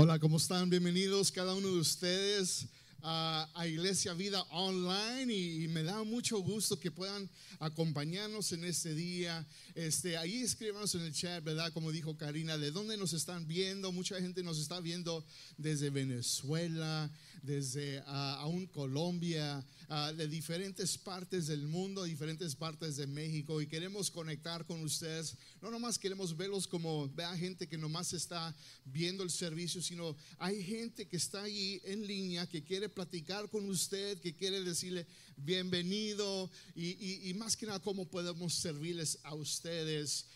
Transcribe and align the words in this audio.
Hola, 0.00 0.20
¿cómo 0.20 0.36
están? 0.36 0.70
Bienvenidos 0.70 1.32
cada 1.32 1.56
uno 1.56 1.66
de 1.66 1.80
ustedes 1.80 2.66
a, 3.02 3.48
a 3.54 3.66
Iglesia 3.66 4.14
Vida 4.14 4.42
Online 4.50 5.32
y, 5.32 5.64
y 5.64 5.68
me 5.68 5.82
da 5.82 6.02
mucho 6.04 6.38
gusto 6.40 6.78
que 6.78 6.90
puedan 6.90 7.28
acompañarnos 7.60 8.52
en 8.52 8.64
este 8.64 8.94
día. 8.94 9.46
Este, 9.74 10.16
ahí 10.16 10.38
escríbanos 10.38 10.94
en 10.94 11.02
el 11.02 11.12
chat, 11.12 11.42
¿verdad? 11.42 11.72
Como 11.72 11.92
dijo 11.92 12.16
Karina, 12.16 12.58
¿de 12.58 12.70
dónde 12.70 12.96
nos 12.96 13.12
están 13.12 13.46
viendo? 13.46 13.92
Mucha 13.92 14.20
gente 14.20 14.42
nos 14.42 14.58
está 14.58 14.80
viendo 14.80 15.24
desde 15.56 15.90
Venezuela, 15.90 17.10
desde 17.42 18.02
ah, 18.06 18.38
aún 18.40 18.66
Colombia, 18.66 19.64
ah, 19.88 20.12
de 20.12 20.28
diferentes 20.28 20.98
partes 20.98 21.46
del 21.46 21.66
mundo, 21.66 22.04
diferentes 22.04 22.54
partes 22.54 22.96
de 22.96 23.06
México 23.06 23.60
y 23.60 23.66
queremos 23.66 24.10
conectar 24.10 24.64
con 24.66 24.82
ustedes. 24.82 25.36
No 25.60 25.70
nomás 25.70 25.98
queremos 25.98 26.36
verlos 26.36 26.66
como 26.66 27.08
vea 27.10 27.36
gente 27.36 27.68
que 27.68 27.78
nomás 27.78 28.12
está 28.12 28.54
viendo 28.84 29.22
el 29.22 29.30
servicio, 29.30 29.82
sino 29.82 30.16
hay 30.38 30.62
gente 30.62 31.06
que 31.06 31.16
está 31.16 31.42
ahí 31.42 31.80
en 31.84 32.06
línea 32.06 32.46
que 32.46 32.62
quiere 32.62 32.87
platicar 32.88 33.48
con 33.50 33.68
usted, 33.68 34.18
que 34.20 34.34
quiere 34.34 34.62
decirle 34.62 35.06
bienvenido 35.36 36.50
y, 36.74 37.32
más 37.34 37.56
que 37.56 37.66
nada 37.66 37.80
cómo 37.80 38.08
podemos 38.08 38.54
servirles 38.54 39.18
a 39.22 39.34
ustedes 39.34 40.26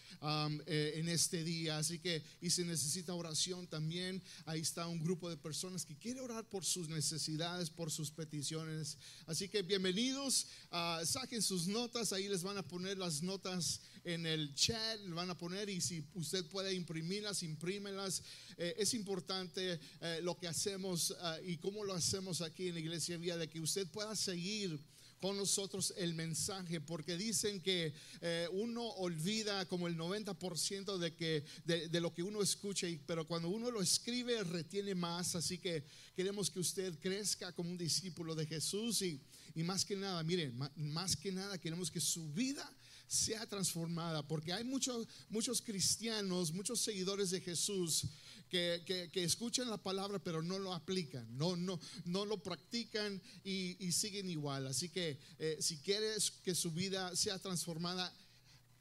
eh, 0.67 0.93
en 0.97 1.09
este 1.09 1.45
día. 1.45 1.79
Así 1.79 1.99
que, 1.99 2.23
y 2.41 2.51
si 2.51 2.65
necesita 2.65 3.15
oración 3.15 3.67
también, 3.67 4.23
ahí 4.47 4.61
está 4.61 4.87
un 4.87 5.03
grupo 5.03 5.29
de 5.29 5.37
personas 5.37 5.85
que 5.85 5.97
quiere 5.97 6.21
orar 6.21 6.49
por 6.49 6.65
sus 6.65 6.89
necesidades, 6.89 7.71
por 7.71 7.91
sus 7.91 8.11
peticiones. 8.11 8.99
Así 9.27 9.49
que 9.49 9.63
bienvenidos, 9.63 10.47
ah, 10.71 11.01
saquen 11.05 11.43
sus 11.43 11.67
notas, 11.67 12.13
ahí 12.13 12.29
les 12.29 12.43
van 12.43 12.59
a 12.59 12.63
poner 12.63 12.99
las 12.99 13.23
notas 13.23 13.81
en 14.05 14.27
el 14.27 14.55
chat, 14.55 15.01
van 15.09 15.31
a 15.31 15.39
poner 15.39 15.69
y 15.69 15.81
si 15.81 16.05
usted 16.15 16.45
puede 16.47 16.75
imprimirlas, 16.75 17.43
imprímelas. 17.43 18.23
Eh, 18.57 18.75
es 18.79 18.95
importante 18.95 19.81
eh, 20.01 20.21
lo 20.23 20.37
que 20.37 20.49
hacemos 20.49 21.15
ah, 21.21 21.39
y 21.45 21.57
cómo 21.57 21.85
lo 21.85 21.95
hacemos 21.95 22.41
aquí 22.41 22.69
en 22.69 22.75
la 22.75 22.81
Iglesia 22.81 23.17
Vía, 23.17 23.37
de 23.37 23.49
que 23.49 23.61
usted 23.61 23.87
pueda 23.89 24.15
seguir 24.17 24.79
con 25.23 25.37
nosotros 25.37 25.95
el 25.97 26.15
mensaje, 26.15 26.81
porque 26.81 27.17
dicen 27.17 27.61
que 27.61 27.95
eh, 28.21 28.49
uno 28.51 28.83
olvida 28.85 29.69
como 29.69 29.87
el 29.87 29.97
90% 29.97 30.99
de, 30.99 31.15
que, 31.15 31.45
de, 31.65 32.01
lo 32.01 32.13
que 32.13 32.25
uno 32.25 32.43
escucha, 32.43 32.89
pero 33.07 33.25
cuando 33.25 33.49
uno 33.49 33.71
lo 33.71 33.81
escribe 33.81 34.43
retiene 34.43 34.97
más, 34.97 35.37
así 35.37 35.59
que 35.59 35.85
queremos 36.17 36.51
que 36.51 36.59
usted 36.59 36.99
crezca 36.99 37.53
como 37.53 37.71
un 37.71 37.79
discípulo 37.79 38.35
de 38.35 38.47
Jesús 38.47 39.01
y, 39.03 39.21
y 39.55 39.63
más 39.63 39.85
que 39.85 39.95
nada, 39.95 40.25
miren, 40.25 40.59
más 40.75 41.17
que 41.17 41.31
nada 41.31 41.57
queremos 41.57 41.89
que 41.89 42.01
su 42.01 42.29
vida 42.33 42.69
sea 43.07 43.47
transformada, 43.47 44.27
porque 44.27 44.53
hay 44.53 44.65
muchos, 44.65 45.07
muchos 45.29 45.63
cristianos, 45.63 46.53
muchos 46.53 46.81
seguidores 46.81 47.31
de 47.31 47.41
Jesús 47.41 48.07
que, 48.53 48.83
que- 48.85 49.09
que 49.11 49.25
escuchan 49.25 49.71
la 49.71 49.79
palabra 49.83 50.19
pero 50.19 50.43
no 50.43 50.59
lo 50.59 50.75
aplican, 50.75 51.27
no, 51.39 51.57
no, 51.57 51.81
no 52.05 52.27
lo 52.27 52.37
practican 52.43 53.21
y, 53.45 53.83
y 53.85 53.93
siguen 53.93 54.29
igual. 54.29 54.67
Así 54.67 54.91
que 54.91 55.19
eh, 55.39 55.57
si 55.59 55.79
quieres 55.79 56.31
que 56.45 56.55
su 56.55 56.71
vida 56.71 57.17
sea 57.17 57.39
transformada, 57.39 58.13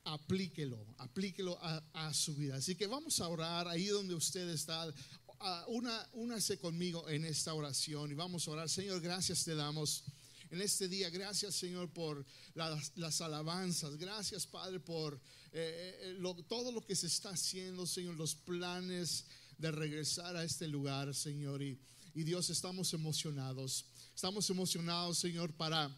aplíquelo, 0.03 0.77
aplíquelo 0.97 1.57
a, 1.61 1.81
a 1.93 2.13
su 2.13 2.35
vida. 2.35 2.57
Así 2.57 2.75
que 2.75 2.85
vamos 2.87 3.19
a 3.21 3.29
orar 3.29 3.67
ahí 3.69 3.85
donde 3.87 4.13
usted 4.13 4.49
está. 4.49 4.93
Ah, 5.39 5.65
Una, 5.69 6.05
únase 6.13 6.57
conmigo 6.59 7.07
en 7.09 7.23
esta 7.25 7.53
oración 7.53 8.11
y 8.11 8.13
vamos 8.13 8.47
a 8.47 8.51
orar. 8.51 8.69
Señor, 8.69 8.99
gracias 9.01 9.43
te 9.45 9.55
damos 9.55 10.03
en 10.49 10.59
este 10.61 10.87
día. 10.89 11.09
Gracias, 11.09 11.55
Señor, 11.55 11.89
por 11.93 12.25
las, 12.55 12.91
las 12.97 13.21
alabanzas. 13.21 13.95
Gracias, 13.97 14.45
Padre, 14.45 14.79
por 14.81 15.15
eh, 15.53 15.97
eh, 16.01 16.15
lo- 16.19 16.35
todo 16.43 16.71
lo 16.71 16.81
que 16.85 16.95
se 16.95 17.07
está 17.07 17.29
haciendo, 17.29 17.85
Señor, 17.87 18.15
los 18.15 18.35
planes 18.35 19.25
de 19.61 19.71
regresar 19.71 20.35
a 20.35 20.43
este 20.43 20.67
lugar, 20.67 21.13
Señor. 21.15 21.61
Y, 21.61 21.79
y 22.13 22.23
Dios, 22.23 22.49
estamos 22.49 22.93
emocionados. 22.93 23.85
Estamos 24.15 24.49
emocionados, 24.49 25.17
Señor, 25.19 25.53
para 25.53 25.89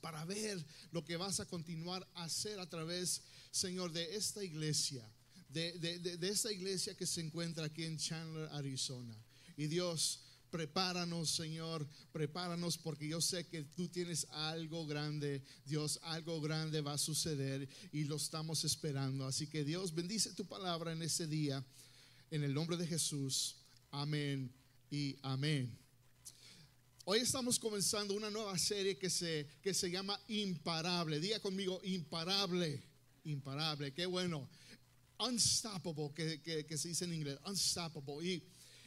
para 0.00 0.24
ver 0.24 0.64
lo 0.92 1.04
que 1.04 1.16
vas 1.16 1.40
a 1.40 1.46
continuar 1.46 2.06
a 2.14 2.24
hacer 2.24 2.60
a 2.60 2.68
través, 2.68 3.22
Señor, 3.50 3.90
de 3.90 4.14
esta 4.14 4.44
iglesia, 4.44 5.04
de, 5.48 5.72
de- 5.78 5.98
de- 5.98 6.16
de 6.16 6.28
esta 6.28 6.52
iglesia 6.52 6.94
que 6.94 7.06
se 7.06 7.20
encuentra 7.20 7.64
aquí 7.64 7.84
en 7.84 7.96
Chandler, 7.98 8.48
Arizona. 8.52 9.16
Y 9.56 9.66
Dios, 9.66 10.20
prepáranos, 10.50 11.30
Señor, 11.30 11.88
prepáranos 12.12 12.78
porque 12.78 13.08
yo 13.08 13.20
sé 13.20 13.46
que 13.48 13.64
tú 13.64 13.88
tienes 13.88 14.26
algo 14.30 14.86
grande, 14.86 15.42
Dios, 15.64 15.98
algo 16.02 16.40
grande 16.40 16.82
va 16.82 16.92
a 16.92 16.98
suceder 16.98 17.68
y 17.92 18.04
lo 18.04 18.16
estamos 18.16 18.62
esperando. 18.64 19.26
Así 19.26 19.48
que 19.48 19.64
Dios, 19.64 19.92
bendice 19.92 20.34
tu 20.34 20.44
palabra 20.46 20.92
en 20.92 21.02
este 21.02 21.26
día, 21.26 21.64
en 22.30 22.44
el 22.44 22.54
nombre 22.54 22.76
de 22.76 22.86
Jesús. 22.86 23.56
Amén 23.90 24.52
y 24.90 25.16
amén. 25.22 25.76
Hoy 27.04 27.20
estamos 27.20 27.58
comenzando 27.58 28.14
una 28.14 28.30
nueva 28.30 28.56
serie 28.58 28.96
que 28.96 29.10
se, 29.10 29.46
que 29.62 29.74
se 29.74 29.90
llama 29.90 30.20
Imparable. 30.28 31.18
Diga 31.18 31.40
conmigo, 31.40 31.80
imparable, 31.82 32.82
imparable, 33.24 33.92
qué 33.92 34.06
bueno. 34.06 34.48
Unstoppable, 35.18 36.12
que, 36.14 36.64
que- 36.66 36.78
se 36.78 36.88
dice 36.88 37.04
en 37.04 37.14
inglés, 37.14 37.38
unstoppable. 37.44 38.24
Y 38.26 38.42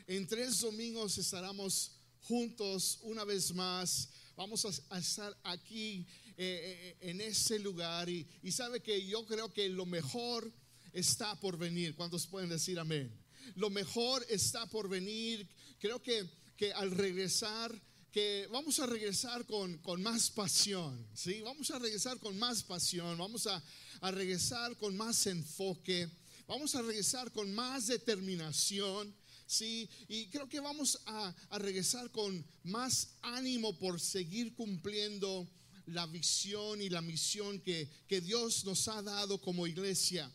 en 0.08 0.26
tres 0.28 0.62
domingos 0.62 1.18
estaremos 1.18 1.92
juntos 2.22 3.00
una 3.04 3.24
vez 3.24 3.54
más. 3.54 4.10
Vamos 4.36 4.66
a, 4.66 4.96
a 4.96 5.00
estar 5.00 5.38
aquí 5.44 6.08
eh, 6.38 6.96
eh, 7.02 7.10
en 7.10 7.22
ese 7.22 7.60
lugar. 7.60 8.10
Y, 8.10 8.26
y 8.42 8.52
sabe 8.52 8.80
que 8.82 9.06
yo 9.06 9.26
creo 9.26 9.52
que 9.54 9.68
lo 9.70 9.86
mejor 9.86 10.52
está 10.94 11.40
por 11.40 11.58
venir. 11.58 11.94
¿Cuántos 11.96 12.26
pueden 12.26 12.50
decir 12.50 12.80
amén? 12.80 13.12
Lo 13.56 13.70
mejor 13.70 14.26
está 14.30 14.66
por 14.68 14.90
venir. 14.90 15.48
Creo 15.80 16.02
que, 16.02 16.28
que 16.56 16.74
al 16.74 16.92
regresar, 16.92 17.74
que 18.12 18.48
vamos 18.52 18.80
a 18.80 18.86
regresar 18.86 19.46
con, 19.46 19.78
con 19.80 20.02
más 20.02 20.30
pasión, 20.30 21.08
¿sí? 21.14 21.42
Vamos 21.42 21.72
a 21.72 21.80
regresar 21.80 22.20
con 22.20 22.38
más 22.38 22.64
pasión, 22.64 23.18
vamos 23.18 23.48
a, 23.48 23.62
a 24.02 24.12
regresar 24.12 24.76
con 24.78 24.96
más 24.96 25.26
enfoque, 25.28 26.10
vamos 26.48 26.76
a 26.76 26.82
regresar 26.82 27.32
con 27.32 27.54
más 27.54 27.88
determinación. 27.88 29.16
Sí, 29.46 29.90
y 30.08 30.28
creo 30.28 30.48
que 30.48 30.60
vamos 30.60 31.00
a, 31.06 31.36
a 31.50 31.60
regresar 31.60 32.10
con 32.12 32.44
más 32.64 33.10
ánimo 33.22 33.78
por 33.78 34.00
seguir 34.00 34.56
cumpliendo 34.56 35.48
la 35.88 36.06
visión 36.06 36.82
y 36.82 36.90
la 36.90 37.02
misión 37.02 37.60
que, 37.60 37.90
que 38.08 38.22
Dios 38.22 38.64
nos 38.64 38.88
ha 38.88 39.02
dado 39.02 39.40
como 39.42 39.68
iglesia. 39.68 40.32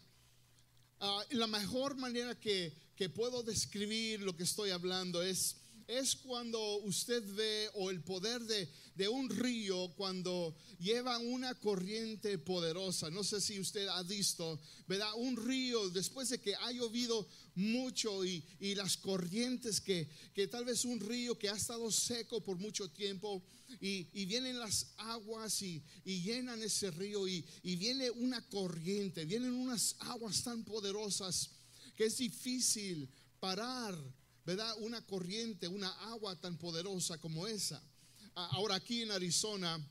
Ah, 1.00 1.24
la 1.30 1.46
mejor 1.46 1.96
manera 1.96 2.38
que, 2.38 2.72
que 2.98 3.08
puedo 3.08 3.44
describir 3.44 4.22
lo 4.22 4.36
que 4.36 4.42
estoy 4.42 4.70
hablando 4.70 5.22
es, 5.22 5.54
es 5.86 6.16
cuando 6.16 6.78
usted 6.78 7.22
ve 7.36 7.70
o 7.74 7.90
el 7.90 8.02
poder 8.02 8.42
de, 8.42 8.68
de 8.96 9.08
un 9.08 9.30
río 9.30 9.94
cuando 9.96 10.56
lleva 10.80 11.16
una 11.18 11.54
corriente 11.54 12.38
poderosa. 12.38 13.08
No 13.08 13.22
sé 13.22 13.40
si 13.40 13.60
usted 13.60 13.86
ha 13.86 14.02
visto, 14.02 14.60
¿verdad? 14.88 15.12
Un 15.14 15.36
río 15.36 15.88
después 15.90 16.28
de 16.30 16.40
que 16.40 16.56
ha 16.56 16.72
llovido 16.72 17.28
mucho 17.54 18.24
y, 18.24 18.44
y 18.58 18.74
las 18.74 18.96
corrientes 18.96 19.80
que, 19.80 20.08
que 20.34 20.48
tal 20.48 20.64
vez 20.64 20.84
un 20.84 20.98
río 20.98 21.38
que 21.38 21.50
ha 21.50 21.54
estado 21.54 21.92
seco 21.92 22.42
por 22.42 22.58
mucho 22.58 22.90
tiempo 22.90 23.44
y, 23.80 24.08
y 24.12 24.24
vienen 24.24 24.58
las 24.58 24.88
aguas 24.96 25.62
y, 25.62 25.84
y 26.04 26.20
llenan 26.22 26.60
ese 26.64 26.90
río 26.90 27.28
y, 27.28 27.46
y 27.62 27.76
viene 27.76 28.10
una 28.10 28.42
corriente, 28.48 29.24
vienen 29.24 29.52
unas 29.52 29.94
aguas 30.00 30.42
tan 30.42 30.64
poderosas 30.64 31.50
que 31.98 32.04
es 32.04 32.18
difícil 32.18 33.10
parar, 33.40 33.92
¿verdad? 34.46 34.72
Una 34.78 35.04
corriente, 35.04 35.66
una 35.66 35.90
agua 36.12 36.40
tan 36.40 36.56
poderosa 36.56 37.18
como 37.18 37.48
esa. 37.48 37.82
Ahora 38.36 38.76
aquí 38.76 39.02
en 39.02 39.10
Arizona, 39.10 39.84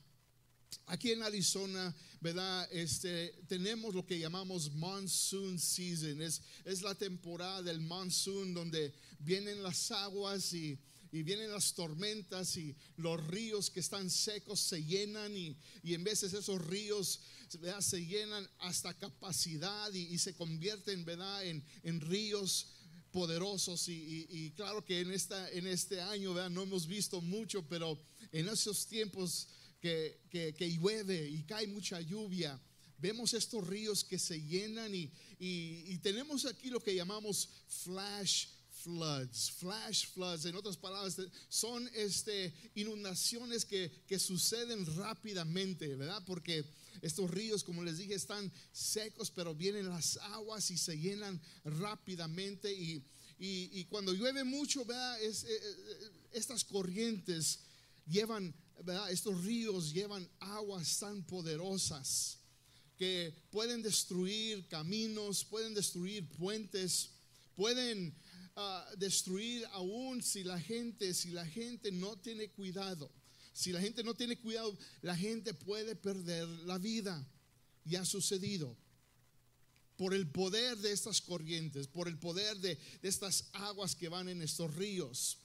aquí 0.85 1.11
en 1.11 1.21
Arizona, 1.21 1.93
¿verdad? 2.21 2.65
Este, 2.71 3.33
tenemos 3.49 3.93
lo 3.93 4.05
que 4.05 4.19
llamamos 4.19 4.71
monsoon 4.71 5.59
season. 5.59 6.21
Es, 6.21 6.41
es 6.63 6.81
la 6.81 6.95
temporada 6.95 7.61
del 7.61 7.81
monsoon 7.81 8.53
donde 8.53 8.93
vienen 9.19 9.61
las 9.61 9.91
aguas 9.91 10.53
y, 10.53 10.79
y 11.11 11.23
vienen 11.23 11.51
las 11.51 11.73
tormentas 11.73 12.55
y 12.57 12.75
los 12.97 13.25
ríos 13.27 13.69
que 13.69 13.79
están 13.79 14.09
secos 14.09 14.59
se 14.59 14.83
llenan 14.83 15.35
y, 15.35 15.55
y 15.83 15.93
en 15.93 16.03
veces 16.03 16.33
esos 16.33 16.63
ríos 16.65 17.21
se 17.79 18.05
llenan 18.05 18.47
hasta 18.59 18.93
capacidad 18.93 19.93
y, 19.93 20.13
y 20.13 20.17
se 20.17 20.33
convierten 20.35 21.05
¿verdad? 21.05 21.45
En, 21.45 21.63
en 21.83 22.01
ríos 22.01 22.67
poderosos 23.11 23.87
y, 23.87 24.27
y- 24.29 24.51
claro 24.51 24.83
que 24.85 24.99
en, 24.99 25.11
esta, 25.11 25.49
en 25.51 25.65
este 25.67 26.01
año 26.01 26.33
¿verdad? 26.33 26.49
no 26.49 26.63
hemos 26.63 26.85
visto 26.87 27.21
mucho, 27.21 27.63
pero 27.67 27.97
en 28.31 28.47
esos 28.49 28.85
tiempos 28.87 29.47
que, 29.79 30.19
que, 30.29 30.53
que 30.53 30.69
llueve 30.71 31.29
y 31.29 31.43
cae 31.43 31.67
mucha 31.67 32.01
lluvia, 32.01 32.59
vemos 32.99 33.33
estos 33.33 33.65
ríos 33.65 34.03
que 34.03 34.19
se 34.19 34.41
llenan 34.41 34.93
y, 34.93 35.09
y- 35.39 35.83
y 35.87 35.97
tenemos 35.99 36.45
aquí 36.45 36.69
lo 36.69 36.79
que 36.81 36.93
llamamos 36.95 37.47
flash 37.83 38.47
floods, 38.83 39.51
flash 39.51 40.07
floods, 40.07 40.45
en 40.45 40.55
otras 40.55 40.77
palabras, 40.77 41.17
son 41.49 41.89
este, 41.95 42.53
inundaciones 42.75 43.65
que, 43.65 43.91
que 44.07 44.19
suceden 44.19 44.85
rápidamente, 44.95 45.95
¿verdad? 45.95 46.23
Porque 46.25 46.65
estos 47.01 47.29
ríos, 47.29 47.63
como 47.63 47.83
les 47.83 47.97
dije, 47.97 48.13
están 48.13 48.51
secos, 48.71 49.31
pero 49.31 49.53
vienen 49.53 49.89
las 49.89 50.17
aguas 50.17 50.71
y 50.71 50.77
se 50.77 50.97
llenan 50.97 51.39
rápidamente 51.63 52.71
y, 52.73 53.03
y, 53.39 53.85
cuando 53.85 54.13
llueve 54.13 54.43
mucho, 54.43 54.83
¿verdad? 54.85 55.21
Es, 55.21 55.43
eh, 55.43 55.49
eh, 55.51 56.11
estas 56.33 56.63
corrientes 56.63 57.59
llevan, 58.07 58.53
¿verdad? 58.83 59.11
Estos 59.11 59.43
ríos 59.43 59.93
llevan 59.93 60.27
aguas 60.39 60.99
tan 60.99 61.23
poderosas 61.23 62.39
que 62.97 63.31
pueden 63.51 63.83
destruir 63.83 64.67
caminos, 64.67 65.45
pueden 65.45 65.75
destruir 65.75 66.27
puentes, 66.29 67.11
pueden 67.55 68.15
destruir 68.97 69.65
aún 69.71 70.23
si 70.23 70.43
la 70.43 70.59
gente, 70.59 71.13
si 71.13 71.29
la 71.29 71.45
gente 71.45 71.91
no 71.91 72.17
tiene 72.17 72.49
cuidado. 72.49 73.11
Si 73.53 73.71
la 73.71 73.81
gente 73.81 74.03
no 74.03 74.13
tiene 74.13 74.37
cuidado, 74.37 74.77
la 75.01 75.15
gente 75.15 75.53
puede 75.53 75.95
perder 75.95 76.47
la 76.65 76.77
vida. 76.77 77.27
Y 77.85 77.95
ha 77.95 78.05
sucedido 78.05 78.77
por 79.95 80.13
el 80.13 80.27
poder 80.29 80.77
de 80.77 80.91
estas 80.91 81.21
corrientes, 81.21 81.87
por 81.87 82.07
el 82.07 82.19
poder 82.19 82.57
de, 82.57 82.77
estas 83.01 83.45
aguas 83.53 83.95
que 83.95 84.09
van 84.09 84.29
en 84.29 84.41
estos 84.41 84.73
ríos. 84.75 85.39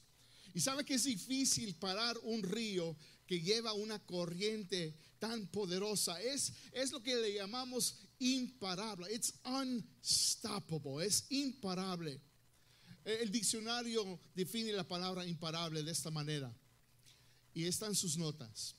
Y 0.53 0.59
sabe 0.59 0.85
que 0.85 0.93
es 0.93 1.05
difícil 1.05 1.75
parar 1.75 2.17
un 2.19 2.43
río 2.43 2.95
que 3.25 3.41
lleva 3.41 3.73
una 3.73 3.97
corriente 4.05 4.95
tan 5.17 5.47
poderosa. 5.47 6.21
Es, 6.21 6.53
es 6.71 6.91
lo 6.91 7.01
que 7.01 7.15
le 7.15 7.33
llamamos 7.33 7.95
imparable. 8.19 9.11
It's 9.11 9.33
unstoppable. 9.43 11.03
Es 11.03 11.25
imparable. 11.29 12.21
El 13.05 13.31
diccionario 13.31 14.19
define 14.33 14.71
la 14.71 14.87
palabra 14.87 15.25
imparable 15.25 15.83
de 15.83 15.91
esta 15.91 16.09
manera. 16.09 16.53
Y 17.53 17.65
están 17.65 17.95
sus 17.95 18.17
notas. 18.17 18.75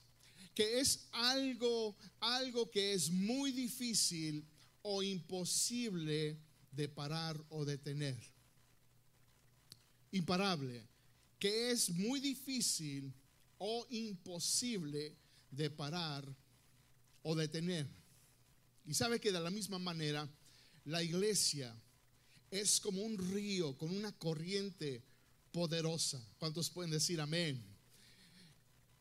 Que 0.54 0.80
es 0.80 1.08
algo, 1.12 1.96
algo 2.20 2.70
que 2.70 2.94
es 2.94 3.10
muy 3.10 3.52
difícil 3.52 4.46
o 4.82 5.02
imposible 5.02 6.38
de 6.70 6.88
parar 6.88 7.42
o 7.50 7.64
detener. 7.64 8.16
Imparable, 10.12 10.86
que 11.38 11.70
es 11.70 11.90
muy 11.90 12.20
difícil 12.20 13.12
o 13.58 13.86
imposible 13.90 15.16
de 15.50 15.70
parar 15.70 16.24
o 17.22 17.34
detener. 17.34 17.86
Y 18.86 18.94
sabe 18.94 19.20
que 19.20 19.32
de 19.32 19.40
la 19.40 19.50
misma 19.50 19.78
manera, 19.78 20.28
la 20.84 21.02
iglesia 21.02 21.74
es 22.50 22.80
como 22.80 23.02
un 23.02 23.18
río 23.32 23.76
con 23.76 23.94
una 23.94 24.12
corriente 24.12 25.02
poderosa. 25.52 26.20
¿Cuántos 26.38 26.70
pueden 26.70 26.90
decir 26.90 27.20
amén? 27.20 27.62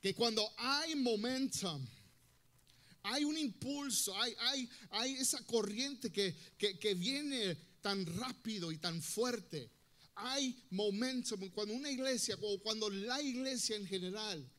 Que 0.02 0.14
cuando 0.14 0.48
hay 0.58 0.96
momentum, 0.96 1.86
hay 3.04 3.24
un 3.26 3.38
impulso, 3.38 4.20
hay, 4.20 4.34
hay, 4.40 4.70
hay 4.92 5.14
esa 5.14 5.46
corriente 5.46 6.12
que, 6.12 6.36
que, 6.58 6.94
viene 6.94 7.56
tan 7.82 8.06
rápido 8.06 8.72
y 8.72 8.78
tan 8.78 9.02
fuerte. 9.02 9.70
Hay 10.16 10.56
momentos 10.70 11.40
cuando 11.54 11.74
una 11.74 11.90
iglesia, 11.90 12.38
o 12.42 12.60
cuando 12.60 12.90
la 12.90 13.22
iglesia 13.22 13.76
en 13.76 13.86
general, 13.86 14.50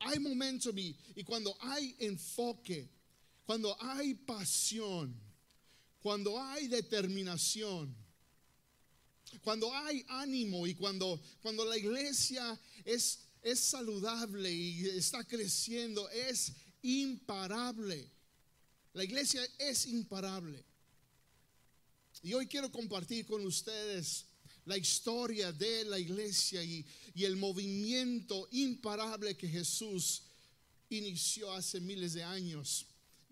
hay 0.00 0.18
momentos 0.18 0.74
y, 0.76 0.96
y 1.14 1.24
cuando 1.24 1.56
hay 1.60 1.94
enfoque, 1.98 2.88
cuando 3.44 3.76
hay 3.82 4.14
pasión, 4.14 5.14
cuando 6.00 6.40
hay 6.40 6.68
determinación, 6.68 7.94
cuando 9.42 9.72
hay 9.74 10.04
ánimo 10.08 10.66
y 10.66 10.74
cuando, 10.74 11.20
cuando 11.42 11.64
la 11.64 11.76
iglesia 11.76 12.58
es, 12.84 13.20
es 13.42 13.60
saludable 13.60 14.52
y 14.52 14.86
está 14.86 15.24
creciendo, 15.24 16.08
es 16.10 16.52
imparable. 16.82 18.10
La 18.94 19.04
iglesia 19.04 19.46
es 19.58 19.86
imparable. 19.86 20.64
Y 22.22 22.34
hoy 22.34 22.46
quiero 22.46 22.72
compartir 22.72 23.26
con 23.26 23.44
ustedes 23.46 24.26
la 24.64 24.76
historia 24.76 25.50
de 25.50 25.84
la 25.84 25.98
iglesia 25.98 26.62
y, 26.62 26.84
el 27.14 27.36
movimiento 27.36 28.48
imparable 28.52 29.36
que 29.36 29.48
Jesús 29.48 30.22
inició 30.88 31.52
hace 31.52 31.80
miles 31.80 32.12
de 32.12 32.22
años. 32.22 32.86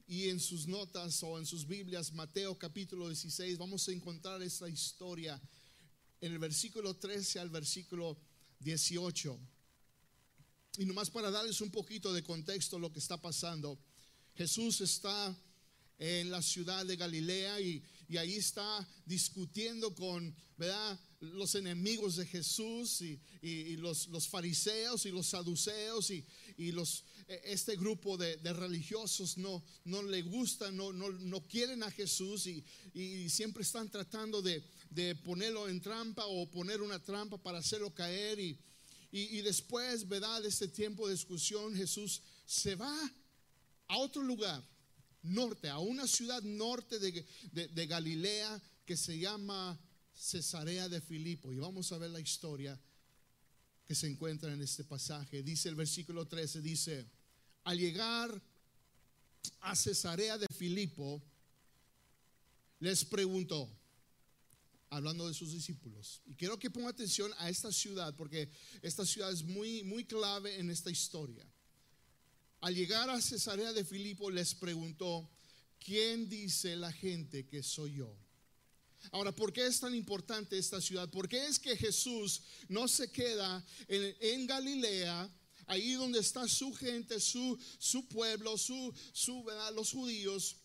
Y 0.08 0.28
en 0.28 0.40
sus 0.40 0.66
notas 0.66 1.22
o 1.22 1.38
en 1.38 1.46
sus 1.46 1.66
Biblias, 1.66 2.12
Mateo 2.12 2.56
capítulo 2.58 3.08
16, 3.08 3.58
vamos 3.58 3.88
a 3.88 3.92
encontrar 3.92 4.42
esta 4.42 4.68
historia 4.68 5.40
en 6.20 6.32
el 6.32 6.38
versículo 6.38 6.94
13 6.94 7.40
al 7.40 7.50
versículo 7.50 8.16
18. 8.60 9.38
Y 10.78 10.84
nomás 10.84 11.10
para 11.10 11.30
darles 11.30 11.60
un 11.60 11.70
poquito 11.70 12.12
de 12.12 12.22
contexto 12.22 12.78
lo 12.78 12.92
que 12.92 12.98
está 12.98 13.20
pasando, 13.20 13.78
Jesús 14.34 14.80
está 14.82 15.34
en 15.98 16.30
la 16.30 16.42
ciudad 16.42 16.84
de 16.84 16.96
Galilea 16.96 17.60
y, 17.60 17.82
ahí 18.16 18.36
está 18.36 18.86
discutiendo 19.04 19.92
con 19.92 20.32
¿verdad? 20.56 21.00
los 21.20 21.54
enemigos 21.56 22.16
de 22.16 22.26
Jesús 22.26 23.00
y, 23.00 23.76
los, 23.76 24.08
los, 24.08 24.28
fariseos 24.28 25.06
y 25.06 25.10
los 25.10 25.26
saduceos 25.26 26.10
y, 26.10 26.72
los, 26.72 27.04
e, 27.26 27.40
este 27.46 27.76
grupo 27.76 28.16
de, 28.16 28.36
religiosos 28.52 29.36
no, 29.38 29.64
no 29.84 30.02
le 30.02 30.22
gustan, 30.22 30.76
no, 30.76 30.92
no, 30.92 31.10
no 31.10 31.48
quieren 31.48 31.82
a 31.82 31.90
Jesús 31.90 32.46
y, 32.46 32.64
siempre 33.28 33.62
están 33.62 33.90
tratando 33.90 34.40
de, 34.40 34.62
de 34.90 35.14
ponerlo 35.14 35.68
en 35.68 35.80
trampa 35.80 36.24
o 36.26 36.50
poner 36.50 36.80
una 36.80 37.02
trampa 37.02 37.38
para 37.38 37.58
hacerlo 37.58 37.94
caer 37.94 38.40
y 38.40 38.58
y, 39.18 39.40
después, 39.40 40.06
¿verdad? 40.06 40.42
De 40.42 40.48
este 40.48 40.68
tiempo 40.68 41.06
de 41.06 41.14
discusión, 41.14 41.74
Jesús 41.74 42.20
se 42.44 42.74
va 42.74 42.94
a 43.88 43.96
otro 43.96 44.22
lugar, 44.22 44.62
norte, 45.22 45.70
a 45.70 45.78
una 45.78 46.06
ciudad 46.06 46.42
norte 46.42 46.98
de, 46.98 47.86
Galilea 47.86 48.60
que 48.84 48.94
se 48.94 49.18
llama 49.18 49.78
Cesarea 50.14 50.90
de 50.90 51.00
Filipo. 51.00 51.50
Y 51.50 51.56
vamos 51.56 51.92
a 51.92 51.98
ver 51.98 52.10
la 52.10 52.20
historia 52.20 52.78
que 53.86 53.94
se 53.94 54.06
encuentra 54.06 54.52
en 54.52 54.60
este 54.60 54.84
pasaje. 54.84 55.42
Dice 55.42 55.70
el 55.70 55.76
versículo 55.76 56.26
13, 56.26 56.60
dice, 56.60 57.06
al 57.64 57.78
llegar 57.78 58.42
a 59.60 59.74
Cesarea 59.74 60.36
de 60.36 60.46
Filipo, 60.54 61.22
les 62.80 63.02
preguntó, 63.04 63.70
hablando 64.90 65.26
de 65.26 65.34
sus 65.34 65.52
discípulos. 65.52 66.22
Y 66.26 66.34
quiero 66.34 66.58
que 66.58 66.70
ponga 66.70 66.90
atención 66.90 67.32
a 67.38 67.50
esta 67.50 67.72
ciudad 67.72 68.14
porque 68.16 68.48
esta 68.82 69.04
ciudad 69.04 69.32
es 69.32 69.42
muy, 69.42 69.82
muy 69.82 70.04
clave 70.04 70.58
en 70.58 70.70
esta 70.70 70.90
historia. 70.90 71.46
Al 72.60 72.74
llegar 72.74 73.10
a 73.10 73.20
Cesarea 73.20 73.72
de 73.72 73.84
Filipo 73.84 74.30
les 74.30 74.54
preguntó, 74.54 75.28
¿quién 75.78 76.28
dice 76.28 76.76
la 76.76 76.92
gente 76.92 77.46
que 77.46 77.62
soy 77.62 77.94
yo? 77.94 78.16
Ahora, 79.12 79.32
¿por 79.32 79.52
qué 79.52 79.66
es 79.66 79.78
tan 79.78 79.94
importante 79.94 80.58
esta 80.58 80.80
ciudad? 80.80 81.08
¿Por 81.10 81.28
qué 81.28 81.46
es 81.46 81.58
que 81.58 81.76
Jesús 81.76 82.42
no 82.68 82.88
se 82.88 83.10
queda 83.10 83.64
en, 83.86 84.46
Galilea, 84.46 85.30
ahí 85.66 85.92
donde 85.92 86.18
está 86.18 86.48
su 86.48 86.72
gente, 86.74 87.20
su, 87.20 87.58
su 87.78 88.08
pueblo, 88.08 88.56
su, 88.58 88.92
su, 89.12 89.44
los 89.74 89.92
judíos, 89.92 90.56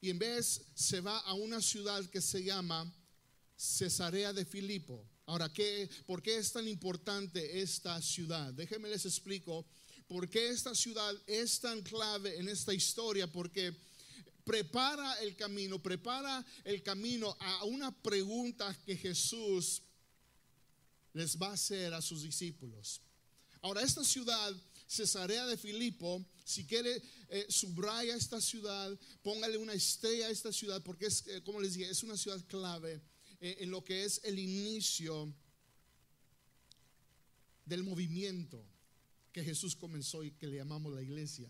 y 0.00 0.10
en 0.10 0.18
vez 0.18 0.60
se 0.74 1.00
va 1.00 1.18
a 1.20 1.32
una 1.32 1.62
ciudad 1.62 2.04
que 2.10 2.20
se 2.20 2.42
llama 2.42 2.92
Cesarea 3.56 4.32
de 4.32 4.44
Filipo. 4.44 5.08
Ahora, 5.26 5.52
¿qué, 5.52 5.88
¿por 6.06 6.22
qué 6.22 6.36
es 6.36 6.52
tan 6.52 6.68
importante 6.68 7.60
esta 7.62 8.00
ciudad? 8.02 8.52
Déjenme 8.52 8.90
les 8.90 9.06
explico 9.06 9.66
por 10.06 10.28
qué 10.28 10.50
esta 10.50 10.74
ciudad 10.74 11.14
es 11.26 11.60
tan 11.60 11.82
clave 11.82 12.38
en 12.38 12.48
esta 12.48 12.74
historia, 12.74 13.30
porque 13.30 13.74
prepara 14.44 15.14
el 15.22 15.34
camino, 15.34 15.82
prepara 15.82 16.44
el 16.64 16.82
camino 16.82 17.34
a 17.40 17.64
una 17.64 17.90
pregunta 17.90 18.76
que 18.84 18.96
Jesús 18.96 19.82
les 21.14 21.38
va 21.38 21.48
a 21.48 21.54
hacer 21.54 21.94
a 21.94 22.02
sus 22.02 22.22
discípulos. 22.22 23.00
Ahora, 23.62 23.80
esta 23.80 24.04
ciudad, 24.04 24.54
Cesarea 24.86 25.46
de 25.46 25.56
Filipo, 25.56 26.22
si 26.44 26.66
quiere, 26.66 27.02
eh, 27.30 27.46
subraya 27.48 28.14
esta 28.14 28.40
ciudad, 28.40 28.94
póngale 29.22 29.56
una 29.56 29.72
estrella 29.72 30.26
a 30.26 30.30
esta 30.30 30.52
ciudad, 30.52 30.82
porque 30.82 31.06
es, 31.06 31.26
eh, 31.28 31.42
como 31.42 31.60
les 31.60 31.72
dije, 31.72 31.88
es 31.90 32.02
una 32.02 32.18
ciudad 32.18 32.44
clave 32.46 33.00
en 33.44 33.70
lo 33.70 33.84
que 33.84 34.04
es 34.04 34.22
el 34.24 34.38
inicio 34.38 35.30
del 37.66 37.82
movimiento 37.82 38.64
que 39.32 39.44
Jesús 39.44 39.76
comenzó 39.76 40.24
y 40.24 40.30
que 40.30 40.46
le 40.46 40.56
llamamos 40.56 40.94
la 40.94 41.02
iglesia. 41.02 41.48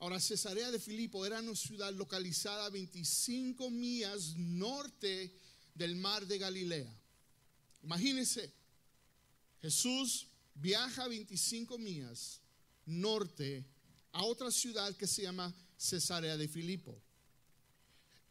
Ahora, 0.00 0.18
Cesarea 0.18 0.70
de 0.72 0.80
Filipo 0.80 1.24
era 1.24 1.40
una 1.40 1.54
ciudad 1.54 1.92
localizada 1.92 2.66
a 2.66 2.70
25 2.70 3.70
millas 3.70 4.34
norte 4.36 5.32
del 5.74 5.94
mar 5.94 6.26
de 6.26 6.38
Galilea. 6.38 7.00
Imagínense, 7.84 8.52
Jesús 9.62 10.26
viaja 10.54 11.06
25 11.06 11.78
millas 11.78 12.40
norte 12.86 13.64
a 14.12 14.24
otra 14.24 14.50
ciudad 14.50 14.96
que 14.96 15.06
se 15.06 15.22
llama 15.22 15.54
Cesarea 15.76 16.36
de 16.36 16.48
Filipo. 16.48 17.00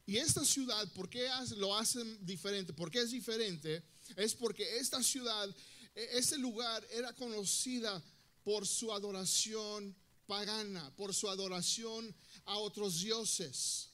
Y 0.07 0.17
esta 0.17 0.45
ciudad, 0.45 0.87
¿por 0.93 1.09
qué 1.09 1.27
lo 1.57 1.75
hacen 1.75 2.23
diferente? 2.25 2.73
¿Por 2.73 2.91
qué 2.91 2.99
es 3.01 3.11
diferente? 3.11 3.81
Es 4.15 4.35
porque 4.35 4.77
esta 4.77 5.01
ciudad, 5.01 5.49
e, 5.95 6.09
este 6.13 6.37
lugar 6.37 6.85
era 6.91 7.11
conocida 7.13 8.03
por 8.43 8.67
su 8.67 8.93
adoración 8.93 9.95
pagana, 10.27 10.95
por 10.95 11.13
su 11.13 11.27
adoración 11.27 12.15
a 12.45 12.57
otros 12.59 13.01
dioses. 13.01 13.89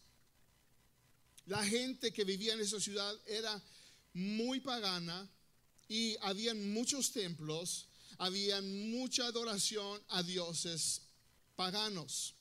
La 1.45 1.63
gente 1.65 2.11
que 2.11 2.25
vivía 2.25 2.53
en 2.53 2.59
esa 2.59 2.79
ciudad 2.79 3.15
era 3.25 3.61
muy 4.13 4.59
pagana 4.59 5.29
y 5.87 6.17
habían 6.21 6.73
muchos 6.73 7.11
templos, 7.11 7.87
habían 8.17 8.91
mucha 8.91 9.25
adoración 9.27 10.01
a 10.09 10.23
dioses 10.23 11.03
paganos. 11.55 12.35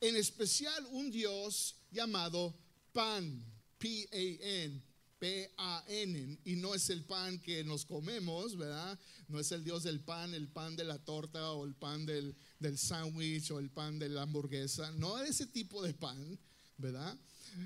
En 0.00 0.14
especial 0.14 0.86
un 0.90 1.10
dios 1.10 1.74
llamado 1.90 2.54
Pan, 2.94 3.44
P-A-N, 3.76 4.82
P-A-N, 5.18 6.38
y 6.44 6.56
no 6.56 6.74
es 6.74 6.88
el 6.90 7.04
pan 7.04 7.38
que 7.40 7.64
nos 7.64 7.84
comemos, 7.84 8.56
¿verdad? 8.56 8.98
No 9.28 9.40
es 9.40 9.50
el 9.52 9.64
dios 9.64 9.82
del 9.82 10.00
pan, 10.00 10.32
el 10.32 10.48
pan 10.48 10.76
de 10.76 10.84
la 10.84 10.98
torta 11.04 11.52
o 11.52 11.64
el 11.66 11.74
pan 11.74 12.06
del, 12.06 12.34
del 12.60 12.78
sándwich 12.78 13.50
o 13.50 13.58
el 13.58 13.68
pan 13.68 13.98
de 13.98 14.08
la 14.08 14.22
hamburguesa, 14.22 14.92
no 14.92 15.20
ese 15.20 15.46
tipo 15.46 15.82
de 15.82 15.92
pan, 15.92 16.38
¿verdad? 16.78 17.18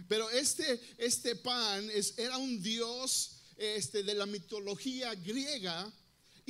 Pero 0.08 0.30
este, 0.30 0.80
este 0.96 1.36
pan 1.36 1.88
es, 1.90 2.18
era 2.18 2.38
un 2.38 2.62
dios 2.62 3.36
este, 3.56 4.02
de 4.02 4.14
la 4.14 4.26
mitología 4.26 5.14
griega 5.14 5.92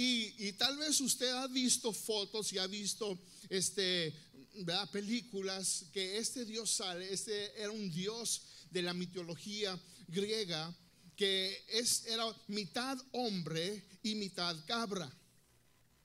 y, 0.00 0.52
tal 0.52 0.76
vez 0.76 1.00
usted 1.00 1.28
ha 1.32 1.48
visto 1.48 1.92
fotos 1.92 2.52
y 2.52 2.58
ha 2.58 2.68
visto 2.68 3.18
este, 3.48 4.14
películas 4.92 5.86
que 5.92 6.18
este 6.18 6.44
dios 6.44 6.70
sale, 6.70 7.12
este 7.12 7.60
era 7.60 7.72
un 7.72 7.90
dios 7.90 8.42
de 8.70 8.82
la 8.82 8.94
mitología 8.94 9.78
griega 10.08 10.74
que 11.18 11.64
es, 11.68 12.06
era 12.06 12.24
mitad 12.46 12.96
hombre 13.10 13.84
y 14.04 14.14
mitad 14.14 14.56
cabra. 14.66 15.12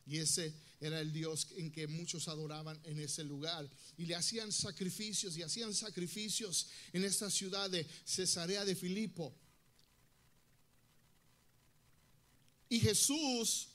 Y 0.08 0.18
ese 0.18 0.52
era 0.82 1.00
el 1.00 1.14
Dios 1.14 1.48
en 1.56 1.72
que 1.72 1.88
muchos 1.88 2.28
adoraban 2.28 2.80
en 2.84 3.00
ese 3.00 3.24
lugar. 3.24 3.70
Y 3.96 4.08
le 4.08 4.16
hacían 4.16 4.52
sacrificios 4.52 5.38
y 5.38 5.44
hacían 5.44 5.74
sacrificios 5.76 6.68
en 6.92 7.04
esta 7.04 7.30
ciudad 7.30 7.70
de 7.70 7.86
Cesarea 8.04 8.66
de 8.66 8.76
Filipo. 8.76 9.34
Y 12.68 12.80
Jesús 12.80 13.68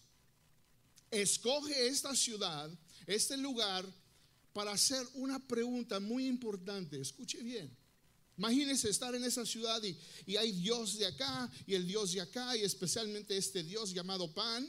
escoge 1.09 1.87
esta 1.87 2.17
ciudad, 2.17 2.69
este 3.07 3.37
lugar, 3.37 3.87
para 4.53 4.73
hacer 4.73 5.07
una 5.15 5.39
pregunta 5.39 6.01
muy 6.01 6.27
importante. 6.27 7.01
Escuche 7.01 7.41
bien. 7.45 7.71
Imagínense 8.39 8.89
estar 8.89 9.15
en 9.15 9.25
esa 9.25 9.45
ciudad 9.45 9.83
y, 9.83 9.99
y, 10.25 10.37
hay 10.37 10.53
Dios 10.53 10.97
de 10.97 11.07
acá 11.07 11.51
y 11.67 11.75
el 11.75 11.87
Dios 11.87 12.13
de 12.13 12.21
acá 12.21 12.57
y 12.57 12.63
especialmente 12.63 13.37
este 13.37 13.65
Dios 13.65 13.93
llamado 13.93 14.33
pan. 14.33 14.67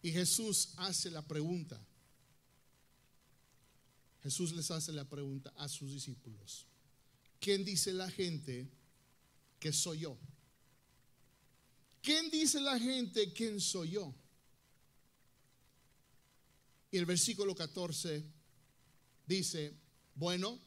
Y 0.00 0.10
Jesús 0.10 0.70
hace 0.76 1.10
la 1.10 1.22
pregunta. 1.22 1.78
Jesús 4.22 4.52
les 4.52 4.70
hace 4.70 4.92
la 4.92 5.04
pregunta 5.04 5.52
a 5.56 5.68
sus 5.68 5.92
discípulos. 5.92 6.66
¿Quién 7.40 7.64
dice 7.64 7.92
la 7.92 8.10
gente 8.10 8.68
que 9.60 9.72
soy 9.72 10.00
yo? 10.00 10.16
¿Quién 12.00 12.30
dice 12.30 12.60
la 12.60 12.78
gente 12.78 13.32
quién 13.32 13.60
soy 13.60 13.90
yo? 13.90 14.14
Y 16.90 16.98
el 16.98 17.06
versículo 17.06 17.54
14 17.54 18.24
dice, 19.26 19.74
bueno, 20.14 20.58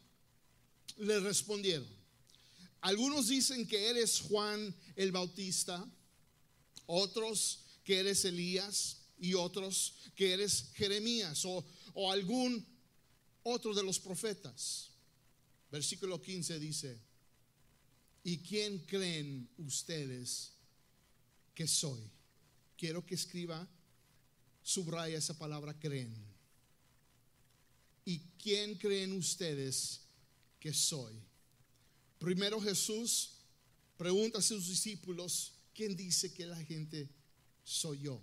le 0.98 1.20
respondieron. 1.20 1.88
Algunos 2.82 3.28
dicen 3.28 3.68
que 3.68 3.90
eres 3.90 4.22
Juan 4.22 4.74
el 4.96 5.12
Bautista, 5.12 5.86
otros 6.86 7.60
que 7.84 8.00
eres 8.00 8.26
Elías 8.26 8.98
y 9.18 9.34
otros 9.34 9.96
que 10.16 10.34
eres 10.34 10.72
Jeremías 10.76 11.46
o, 11.46 11.66
o 11.94 12.12
algún 12.12 12.66
otro 13.44 13.74
de 13.74 13.84
los 13.84 14.00
profetas. 14.00 14.90
Versículo 15.72 16.22
15 16.22 16.60
dice, 16.60 17.00
¿y 18.24 18.38
quién 18.38 18.80
creen 18.80 19.50
ustedes 19.58 20.56
que 21.56 21.66
soy. 21.66 22.02
Quiero 22.78 23.04
que 23.06 23.16
escriba, 23.16 23.66
subraya 24.62 25.18
esa 25.18 25.38
palabra 25.38 25.74
creen. 25.80 26.14
¿Y 28.04 28.20
quién 28.38 28.76
creen 28.76 29.14
ustedes 29.14 30.02
que 30.66 30.74
soy? 30.74 31.14
Primero 32.18 32.60
Jesús 32.60 33.34
pregunta 33.98 34.40
a 34.40 34.42
sus 34.42 34.68
discípulos, 34.68 35.54
¿quién 35.76 35.96
dice 35.96 36.34
que 36.34 36.48
la 36.48 36.60
gente 36.64 37.08
soy 37.64 38.00
yo? 38.00 38.20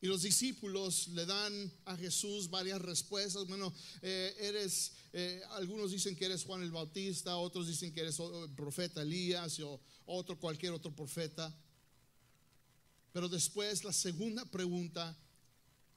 Y 0.00 0.08
los 0.08 0.22
discípulos 0.22 1.06
le 1.14 1.26
dan 1.26 1.72
a 1.84 1.96
Jesús 1.96 2.50
varias 2.50 2.82
respuestas. 2.82 3.46
Bueno, 3.46 3.72
eh, 4.02 4.34
eres, 4.40 4.94
eh, 5.12 5.42
algunos 5.50 5.92
dicen 5.92 6.16
que 6.16 6.24
eres 6.24 6.42
Juan 6.42 6.62
el 6.62 6.72
Bautista, 6.72 7.36
otros 7.36 7.68
dicen 7.68 7.92
que 7.92 8.00
eres 8.00 8.18
el 8.18 8.50
profeta 8.56 9.02
Elías 9.02 9.60
o 9.60 9.80
otro, 10.06 10.40
cualquier 10.40 10.72
otro 10.72 10.90
profeta. 10.90 11.56
Pero 13.12 13.28
después 13.28 13.84
la 13.84 13.92
segunda 13.92 14.44
pregunta 14.44 15.16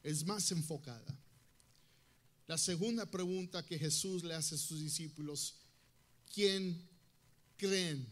es 0.03 0.24
más 0.24 0.51
enfocada. 0.51 1.22
La 2.47 2.57
segunda 2.57 3.05
pregunta 3.05 3.65
que 3.65 3.79
Jesús 3.79 4.23
le 4.23 4.33
hace 4.33 4.55
a 4.55 4.57
sus 4.57 4.79
discípulos, 4.81 5.55
¿quién 6.33 6.81
creen? 7.57 8.05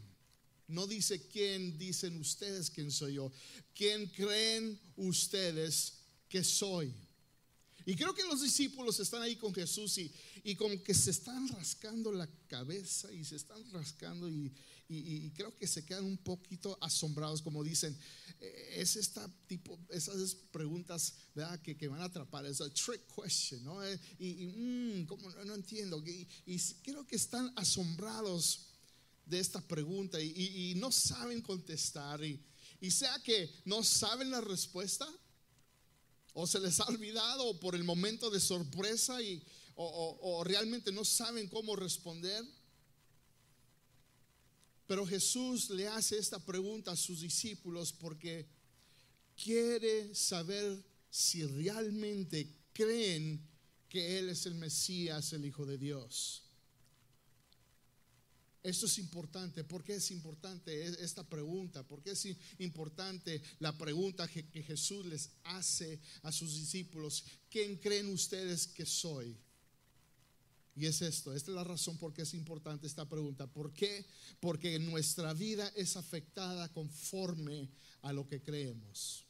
No 0.68 0.88
dice 0.88 1.28
quién 1.28 1.78
dicen 1.78 2.18
ustedes 2.18 2.70
quién 2.70 2.92
soy 2.92 3.16
yo. 3.16 3.32
¿Quién 3.76 4.08
creen 4.08 4.80
ustedes 4.96 5.94
que 6.30 6.44
soy? 6.44 6.94
Y 7.86 7.96
creo 7.96 8.14
que 8.14 8.24
los 8.26 8.42
discípulos 8.42 9.00
están 9.00 9.22
ahí 9.22 9.36
con 9.36 9.54
Jesús 9.54 9.98
y, 9.98 10.12
y 10.44 10.56
como 10.56 10.82
que 10.84 10.94
se 10.94 11.12
están 11.12 11.48
rascando 11.50 12.12
la 12.12 12.28
cabeza 12.48 13.12
y 13.12 13.24
se 13.26 13.36
están 13.36 13.64
rascando 13.72 14.30
y, 14.30 14.52
y, 14.94 15.30
creo 15.32 15.56
que 15.56 15.68
se 15.68 15.86
quedan 15.86 16.04
un 16.04 16.18
poquito 16.18 16.78
asombrados, 16.82 17.42
como 17.42 17.64
dicen, 17.64 17.98
eh, 18.42 18.74
es 18.78 18.98
esta 18.98 19.26
tipo, 19.48 19.80
esas 19.90 20.36
preguntas 20.52 21.14
¿verdad? 21.34 21.62
Que, 21.62 21.78
que 21.78 21.88
van 21.88 22.02
a 22.02 22.06
atrapar, 22.06 22.46
es 22.46 22.60
a 22.60 22.70
trick 22.70 23.02
question, 23.16 23.64
¿no? 23.64 23.82
Eh, 23.84 24.00
y, 24.20 24.48
mm, 24.48 25.06
como 25.06 25.30
no, 25.46 25.56
entiendo, 25.56 26.04
y, 26.06 26.28
creo 26.84 27.08
que 27.08 27.16
están 27.16 27.54
asombrados 27.56 28.68
de 29.26 29.40
esta 29.40 29.62
pregunta 29.62 30.20
y, 30.20 30.74
no 30.76 30.92
saben 30.92 31.42
contestar, 31.42 32.22
y, 32.24 32.92
sea 32.92 33.18
que 33.24 33.50
no 33.66 33.84
saben 33.84 34.30
la 34.30 34.42
respuesta, 34.42 35.08
o 36.34 36.48
se 36.48 36.60
les 36.60 36.80
ha 36.80 36.86
olvidado 36.86 37.60
por 37.60 37.76
el 37.76 37.84
momento 37.84 38.30
de 38.30 38.40
sorpresa 38.40 39.22
y, 39.22 39.42
o 39.76 40.44
realmente 40.44 40.92
no 40.92 41.04
saben 41.04 41.48
cómo 41.48 41.76
responder. 41.76 42.44
Pero 44.88 45.08
Jesús 45.08 45.70
le 45.70 45.88
hace 45.88 46.18
esta 46.18 46.38
pregunta 46.38 46.92
a 46.92 46.98
sus 46.98 47.22
discípulos 47.22 47.94
porque 47.94 48.46
quiere 49.42 50.14
saber 50.14 50.84
si 51.10 51.46
realmente 51.46 52.48
creen 52.74 53.42
que 53.88 54.20
Él 54.20 54.30
es 54.30 54.46
el 54.46 54.56
Mesías, 54.56 55.34
el 55.34 55.46
Hijo 55.46 55.66
de 55.66 55.78
Dios. 55.78 56.44
Esto 58.64 58.86
es 58.86 59.00
importante. 59.00 59.64
¿Por 59.64 59.84
qué 59.84 59.96
es 59.96 60.12
importante 60.12 60.84
esta 61.04 61.24
pregunta? 61.24 61.84
¿Por 61.84 62.02
qué 62.04 62.12
es 62.12 62.28
importante 62.60 63.42
la 63.60 63.76
pregunta 63.76 64.28
que, 64.28 64.44
Jesús 64.64 65.06
les 65.06 65.30
hace 65.44 66.00
a 66.22 66.32
sus 66.32 66.56
discípulos? 66.56 67.24
¿Quién 67.50 67.78
creen 67.78 68.10
ustedes 68.10 68.68
que 68.68 68.86
soy? 68.86 69.36
Y 70.76 70.86
es 70.86 71.02
esto, 71.02 71.34
esta 71.34 71.52
es 71.52 71.56
la 71.56 71.64
razón 71.64 71.98
por 71.98 72.14
qué 72.14 72.22
es 72.22 72.34
importante 72.34 72.88
esta 72.88 73.10
pregunta. 73.10 73.48
¿Por 73.48 73.74
qué? 73.74 74.06
Porque 74.40 74.78
nuestra 74.80 75.34
vida 75.34 75.68
es 75.76 75.98
afectada 75.98 76.70
conforme 76.70 77.68
a 78.04 78.14
lo 78.14 78.28
que 78.28 78.42
creemos. 78.42 79.26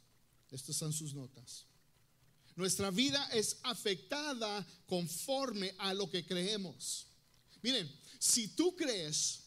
Estas 0.52 0.76
son 0.76 0.92
sus 0.92 1.14
notas. 1.14 1.66
Nuestra 2.58 2.92
vida 2.92 3.26
es 3.34 3.58
afectada 3.64 4.68
conforme 4.86 5.74
a 5.80 5.94
lo 5.94 6.10
que 6.10 6.26
creemos. 6.26 7.08
Miren, 7.64 7.90
si 8.22 8.50
tú 8.50 8.76
crees 8.76 9.40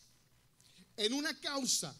en 0.96 1.12
una 1.12 1.38
causa, 1.38 1.96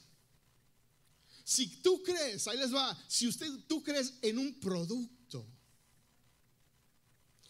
si 1.45 1.69
tú 1.81 2.03
crees, 2.03 2.49
ahí 2.49 2.59
les 2.59 2.75
va, 2.75 3.01
si 3.07 3.29
usted 3.29 3.47
tú 3.69 3.81
crees 3.81 4.15
en 4.23 4.39
un 4.39 4.59
producto, 4.59 5.47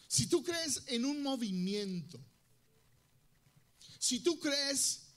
si 0.07 0.27
tú 0.27 0.43
crees 0.43 0.83
en 0.85 1.05
un 1.05 1.23
movimiento, 1.23 2.23
si 3.97 4.19
tú 4.19 4.39
crees 4.39 5.07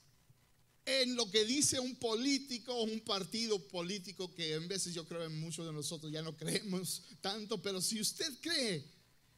en 0.86 1.14
lo 1.14 1.30
que 1.30 1.44
dice 1.44 1.78
un 1.78 1.94
político 1.96 2.74
o 2.74 2.84
un 2.84 3.00
partido 3.00 3.68
político, 3.68 4.34
que 4.34 4.54
en 4.54 4.68
veces 4.68 4.94
yo 4.94 5.06
creo 5.06 5.22
en 5.26 5.38
muchos 5.38 5.66
de 5.66 5.72
nosotros 5.74 6.10
ya 6.10 6.22
no 6.22 6.34
creemos 6.38 7.02
tanto, 7.20 7.60
pero 7.60 7.82
si 7.82 8.00
usted 8.00 8.40
cree 8.40 8.86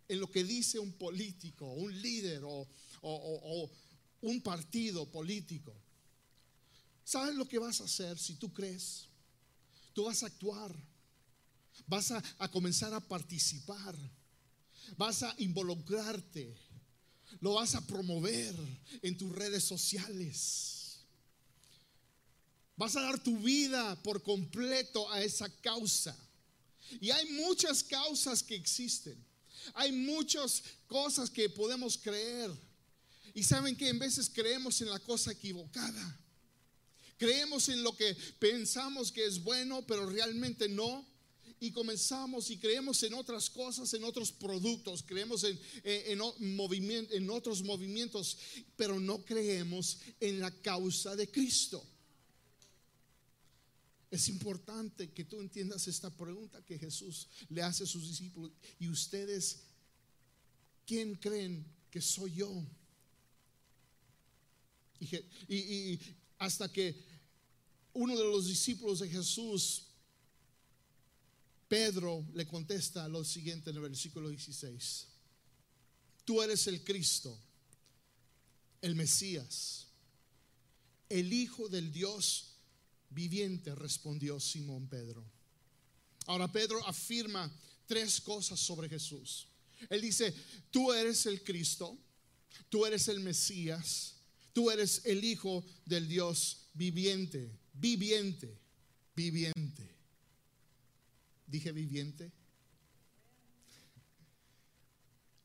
en 0.07 0.21
lo 0.21 0.31
que 0.31 0.45
dice 0.45 0.79
un 0.79 0.93
político, 0.93 1.73
un 1.73 2.01
líder 2.01 2.43
o, 2.45 2.69
un 4.21 4.41
partido 4.43 5.11
político, 5.11 5.75
¿sabes 7.05 7.35
lo 7.35 7.49
que 7.49 7.59
vas 7.59 7.81
a 7.81 7.85
hacer 7.85 8.19
si 8.19 8.35
tú 8.35 8.53
crees? 8.53 9.07
Tú 9.93 10.05
vas 10.05 10.23
a 10.23 10.27
actuar, 10.27 10.75
vas 11.87 12.13
a 12.13 12.51
comenzar 12.51 12.95
a 12.95 13.01
participar, 13.01 13.97
vas 14.97 15.23
a 15.23 15.35
involucrarte 15.39 16.57
lo 17.39 17.55
vas 17.55 17.75
a 17.75 17.87
promover 17.87 18.55
en 19.03 19.17
tus 19.17 19.33
redes 19.33 19.65
sociales. 19.65 20.99
Vas 22.77 22.97
a 22.97 23.03
dar 23.03 23.23
tu 23.23 23.39
vida 23.39 24.01
por 24.03 24.23
completo 24.23 25.11
a 25.11 25.23
esa 25.23 25.49
causa. 25.61 26.17
Y 27.01 27.11
hay 27.11 27.31
muchas 27.33 27.85
causas 27.85 28.43
que 28.43 28.55
existen. 28.55 29.23
Hay 29.75 29.93
muchas 29.93 30.63
cosas 30.89 31.31
que 31.31 31.49
podemos 31.49 31.97
creer. 31.99 32.51
Y 33.35 33.43
saben 33.43 33.77
que 33.77 33.89
en 33.89 33.99
veces 33.99 34.31
creemos 34.33 34.81
en 34.81 34.91
la 34.91 34.99
cosa 34.99 35.33
equivocada. 35.33 36.21
Creemos 37.17 37.69
en 37.69 37.83
lo 37.83 37.95
que 37.95 38.17
pensamos 38.39 39.13
que 39.13 39.27
es 39.27 39.43
bueno, 39.43 39.87
pero 39.87 40.07
realmente 40.07 40.69
no. 40.69 41.07
Y 41.63 41.71
comenzamos 41.73 42.51
y 42.51 42.57
creemos 42.57 43.03
en 43.03 43.13
otras 43.13 43.51
cosas, 43.51 43.93
en 43.93 44.05
otros 44.05 44.33
productos, 44.33 45.05
creemos 45.07 45.45
en, 45.45 45.61
en, 45.85 46.21
en 47.11 47.31
otros 47.31 47.63
movimientos, 47.63 48.39
pero 48.77 48.99
no 48.99 49.23
creemos 49.27 49.99
en 50.19 50.41
la 50.41 50.51
causa 50.51 51.15
de 51.15 51.31
Cristo. 51.31 51.85
Es 54.11 54.29
importante 54.29 55.11
que 55.11 55.25
tú 55.25 55.39
entiendas 55.41 55.87
esta 55.87 56.11
pregunta 56.11 56.65
que 56.65 56.79
Jesús 56.79 57.29
le 57.51 57.63
hace 57.63 57.85
a 57.85 57.87
sus 57.87 58.09
discípulos. 58.09 58.51
¿Y 58.79 58.89
ustedes 58.89 59.61
quién 60.87 61.15
creen 61.15 61.65
que 61.91 62.01
soy 62.01 62.37
yo? 62.37 62.67
Y, 65.01 65.99
hasta 66.39 66.71
que 66.71 66.95
uno 67.93 68.17
de 68.17 68.25
los 68.25 68.47
discípulos 68.47 69.01
de 69.01 69.09
Jesús, 69.09 69.87
Pedro, 71.69 72.27
le 72.35 72.47
contesta 72.47 73.09
lo 73.09 73.25
siguiente 73.25 73.71
en 73.71 73.77
el 73.77 73.83
versículo 73.83 74.29
16. 74.29 75.07
Tú 76.25 76.43
eres 76.43 76.67
el 76.67 76.85
Cristo, 76.85 77.37
el 78.83 78.95
Mesías, 78.95 79.87
el 81.09 81.33
Hijo 81.33 81.69
del 81.69 81.93
Dios 81.93 82.57
viviente, 83.11 83.75
respondió 83.75 84.39
Simón 84.39 84.89
Pedro. 84.89 85.25
Ahora 86.27 86.51
Pedro 86.51 86.87
afirma 86.87 87.51
tres 87.87 88.21
cosas 88.21 88.61
sobre 88.61 88.89
Jesús. 88.89 89.49
Él 89.89 90.01
dice, 90.01 90.35
tú 90.71 90.93
eres 90.93 91.27
el 91.27 91.43
Cristo, 91.43 91.99
tú 92.69 92.87
eres 92.87 93.09
el 93.09 93.21
Mesías, 93.21 94.20
tú 94.53 94.71
eres 94.71 95.03
el 95.05 95.25
Hijo 95.25 95.65
del 95.85 96.09
Dios 96.09 96.69
viviente, 96.75 97.51
viviente, 97.75 98.59
viviente. 99.15 99.91
Dije 101.47 101.73
viviente. 101.73 102.33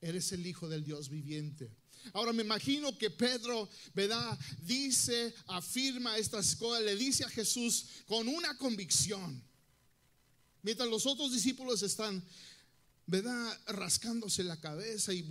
Eres 0.02 0.32
el 0.32 0.46
Hijo 0.46 0.70
del 0.70 0.84
Dios 0.84 1.10
viviente. 1.10 1.72
Ahora 2.14 2.34
me 2.34 2.44
imagino 2.44 2.96
que 2.98 3.10
Pedro, 3.10 3.68
¿verdad? 3.94 4.38
Dice, 4.62 5.34
afirma 5.48 6.18
estas 6.18 6.56
cosas, 6.56 6.84
le 6.84 6.96
dice 6.96 7.24
a 7.24 7.30
Jesús 7.30 7.88
con 8.06 8.28
una 8.28 8.58
convicción. 8.58 9.44
Mientras 10.62 10.90
los 10.90 11.06
otros 11.06 11.32
discípulos 11.32 11.82
están, 11.84 12.24
¿verdad? 13.08 13.62
Rascándose 13.68 14.44
la 14.44 14.60
cabeza 14.60 15.14
y, 15.14 15.22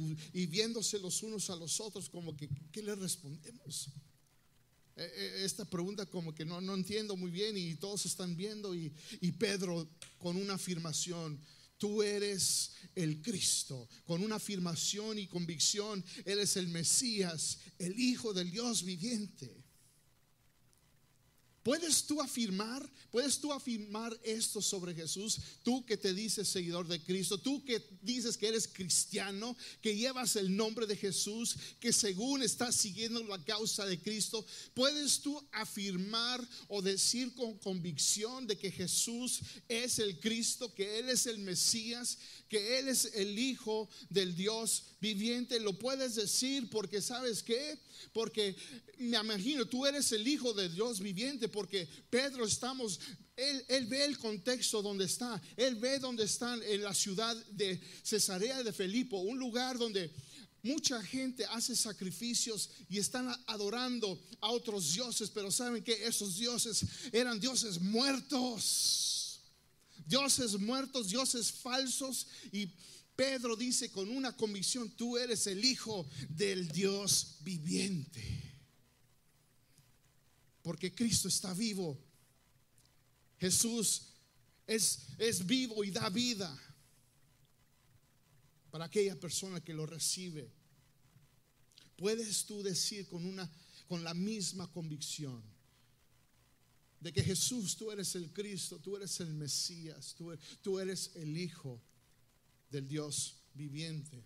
viéndose 0.47 0.99
los 0.99 1.23
unos 1.23 1.51
a 1.51 1.57
los 1.57 1.81
otros, 1.81 2.09
como 2.09 2.37
que, 2.37 2.49
¿qué 2.71 2.83
le 2.83 2.95
respondemos? 2.95 3.89
E, 4.97 5.03
e, 5.03 5.45
esta 5.45 5.65
pregunta 5.65 6.07
como 6.07 6.33
que 6.33 6.45
no, 6.45 6.61
no 6.61 6.75
entiendo 6.75 7.17
muy 7.17 7.31
bien 7.31 7.57
y 7.57 7.75
todos 7.75 8.07
están 8.07 8.37
viendo 8.37 8.75
y, 8.75 8.93
y 9.21 9.33
Pedro 9.33 9.89
con 10.19 10.37
una 10.37 10.55
afirmación, 10.55 11.41
tú 11.79 12.03
eres 12.03 12.73
el 12.95 13.21
Cristo, 13.21 13.89
con 14.05 14.23
una 14.23 14.37
afirmación 14.37 15.19
y 15.19 15.27
convicción, 15.27 16.05
eres 16.25 16.57
el 16.57 16.69
Mesías, 16.69 17.59
el 17.79 17.99
Hijo 17.99 18.33
del 18.33 18.51
Dios 18.51 18.85
viviente. 18.85 19.64
¿Puedes 21.65 22.05
tú 22.05 22.21
afirmar? 22.21 22.87
¿Puedes 23.11 23.39
tú 23.41 23.51
afirmar 23.51 24.15
esto 24.23 24.61
sobre 24.61 24.95
Jesús? 24.95 25.39
Tú 25.63 25.83
que 25.87 25.97
te 25.97 26.13
dices 26.13 26.47
seguidor 26.47 26.87
de 26.87 27.03
Cristo, 27.03 27.39
tú 27.39 27.65
que 27.65 27.83
dices 28.03 28.37
que 28.37 28.49
eres 28.49 28.69
cristiano, 28.69 29.57
que 29.81 29.97
llevas 29.97 30.37
el 30.37 30.55
nombre 30.55 30.87
de 30.87 30.95
Jesús, 30.95 31.57
que 31.81 31.91
según 31.91 32.43
estás 32.43 32.77
siguiendo 32.77 33.25
la 33.25 33.43
causa 33.43 33.87
de 33.87 33.99
Cristo, 33.99 34.45
¿puedes 34.75 35.21
tú 35.21 35.43
afirmar 35.53 36.47
o 36.69 36.83
decir 36.83 37.35
con 37.35 37.57
convicción 37.57 38.47
de 38.47 38.59
que 38.59 38.71
Jesús 38.71 39.41
es 39.67 39.99
el 39.99 40.21
Cristo, 40.21 40.75
que 40.75 40.99
Él 40.99 41.09
es 41.09 41.27
el 41.27 41.39
Mesías, 41.39 42.19
que 42.51 42.79
Él 42.79 42.89
es 42.89 43.07
el 43.15 43.39
Hijo 43.39 43.89
del 44.11 44.37
Dios 44.37 44.85
viviente? 45.05 45.61
Lo 45.61 45.79
puedes 45.79 46.15
decir 46.15 46.71
porque 46.71 47.03
sabes 47.03 47.43
que 47.43 47.79
porque 48.13 48.57
me 48.99 49.19
imagino, 49.19 49.67
tú 49.67 49.85
eres 49.85 50.11
el 50.13 50.27
Hijo 50.27 50.55
de 50.55 50.69
Dios 50.69 51.01
viviente, 51.01 51.49
porque 51.49 51.87
Pedro 52.09 52.47
estamos, 52.47 53.01
él, 53.37 53.65
él, 53.69 53.87
ve 53.87 54.05
el 54.05 54.17
contexto 54.19 54.81
donde 54.81 55.05
está, 55.05 55.41
él 55.57 55.75
ve 55.77 55.99
donde 55.99 56.25
están 56.25 56.63
en 56.63 56.83
la 56.83 56.95
ciudad 56.95 57.37
de 57.51 57.81
Cesarea 58.03 58.63
de 58.63 58.73
Felipo, 58.73 59.19
un 59.19 59.39
lugar 59.39 59.77
donde 59.79 60.11
mucha 60.63 61.03
gente 61.03 61.45
hace 61.47 61.77
sacrificios 61.77 62.71
y 62.89 62.99
están 62.99 63.29
adorando 63.47 64.19
a 64.41 64.51
otros 64.51 64.95
dioses, 64.95 65.31
pero 65.31 65.51
saben 65.51 65.83
que 65.83 66.07
esos 66.07 66.39
dioses 66.39 66.85
eran 67.13 67.39
dioses 67.39 67.81
muertos, 67.81 69.41
dioses 70.07 70.59
muertos, 70.59 71.09
dioses 71.09 71.53
falsos 71.53 72.27
y 72.53 72.71
Pedro 73.17 73.57
dice 73.57 73.91
con 73.91 74.11
una 74.11 74.37
convicción, 74.37 74.91
tú 74.91 75.17
eres 75.17 75.47
el 75.47 75.65
Hijo 75.65 76.07
del 76.29 76.69
Dios 76.69 77.39
viviente. 77.41 78.23
Porque 80.63 80.95
Cristo 80.95 81.29
está 81.29 81.53
vivo. 81.55 81.99
Jesús 83.39 84.15
es, 84.67 85.07
es 85.19 85.47
vivo 85.47 85.85
y 85.85 85.91
da 85.91 86.09
vida 86.09 86.59
para 88.71 88.87
aquella 88.87 89.19
persona 89.19 89.63
que 89.63 89.75
lo 89.75 89.87
recibe. 89.87 90.51
Puedes 91.97 92.45
tú 92.47 92.63
decir 92.63 93.07
con 93.09 93.25
una 93.25 93.49
con 93.87 94.03
la 94.03 94.15
misma 94.15 94.71
convicción 94.73 95.43
de 97.01 97.13
que 97.13 97.23
Jesús, 97.23 97.77
tú 97.77 97.91
eres 97.91 98.15
el 98.15 98.33
Cristo, 98.33 98.79
tú 98.79 98.97
eres 98.97 99.21
el 99.21 99.35
Mesías, 99.35 100.15
tú, 100.17 100.37
tú 100.63 100.81
eres 100.81 101.11
el 101.17 101.37
Hijo 101.37 101.83
del 102.75 102.89
Dios 102.89 103.37
viviente. 103.55 104.25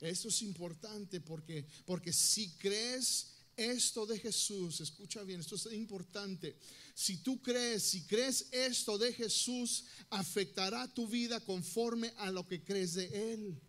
Esto 0.00 0.28
es 0.28 0.42
importante 0.42 1.20
porque, 1.20 1.66
porque 1.84 2.12
si 2.12 2.50
crees 2.52 3.32
esto 3.56 4.06
de 4.06 4.18
Jesús, 4.18 4.80
escucha 4.80 5.22
bien, 5.22 5.40
esto 5.40 5.56
es 5.56 5.66
importante. 5.72 6.56
Si 6.94 7.18
tú 7.18 7.40
crees, 7.42 7.82
si 7.82 8.02
crees 8.02 8.46
esto 8.52 8.96
de 8.96 9.12
Jesús, 9.12 9.84
afectará 10.10 10.86
tu 10.92 11.08
vida 11.08 11.40
conforme 11.40 12.12
a 12.18 12.30
lo 12.30 12.46
que 12.46 12.62
crees 12.62 12.94
de 12.94 13.32
Él. 13.32 13.60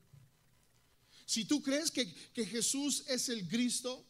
Si 1.25 1.45
tú 1.45 1.63
crees 1.63 1.89
que, 1.89 2.13
que 2.33 2.45
Jesús 2.45 3.03
es 3.07 3.29
el 3.29 3.47
Cristo, 3.47 4.05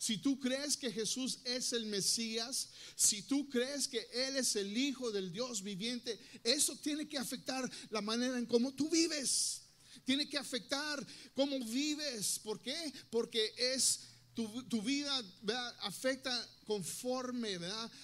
si 0.00 0.16
tú 0.16 0.40
crees 0.40 0.78
que 0.78 0.90
Jesús 0.90 1.40
es 1.44 1.74
el 1.74 1.84
Mesías, 1.84 2.70
si 2.96 3.20
tú 3.20 3.50
crees 3.50 3.86
que 3.86 4.08
Él 4.14 4.38
es 4.38 4.56
el 4.56 4.74
Hijo 4.74 5.10
del 5.12 5.30
Dios 5.30 5.62
viviente, 5.62 6.18
eso 6.42 6.74
tiene 6.76 7.06
que 7.06 7.18
afectar 7.18 7.70
la 7.90 8.00
manera 8.00 8.38
en 8.38 8.46
cómo 8.46 8.72
tú 8.72 8.88
vives. 8.88 9.60
Tiene 10.06 10.26
que 10.26 10.38
afectar 10.38 11.06
cómo 11.34 11.62
vives. 11.66 12.38
¿Por 12.38 12.62
qué? 12.62 12.94
Porque 13.10 13.52
es 13.58 14.00
tu, 14.32 14.80
vida 14.80 15.22
afecta 15.80 16.48
conforme 16.64 17.58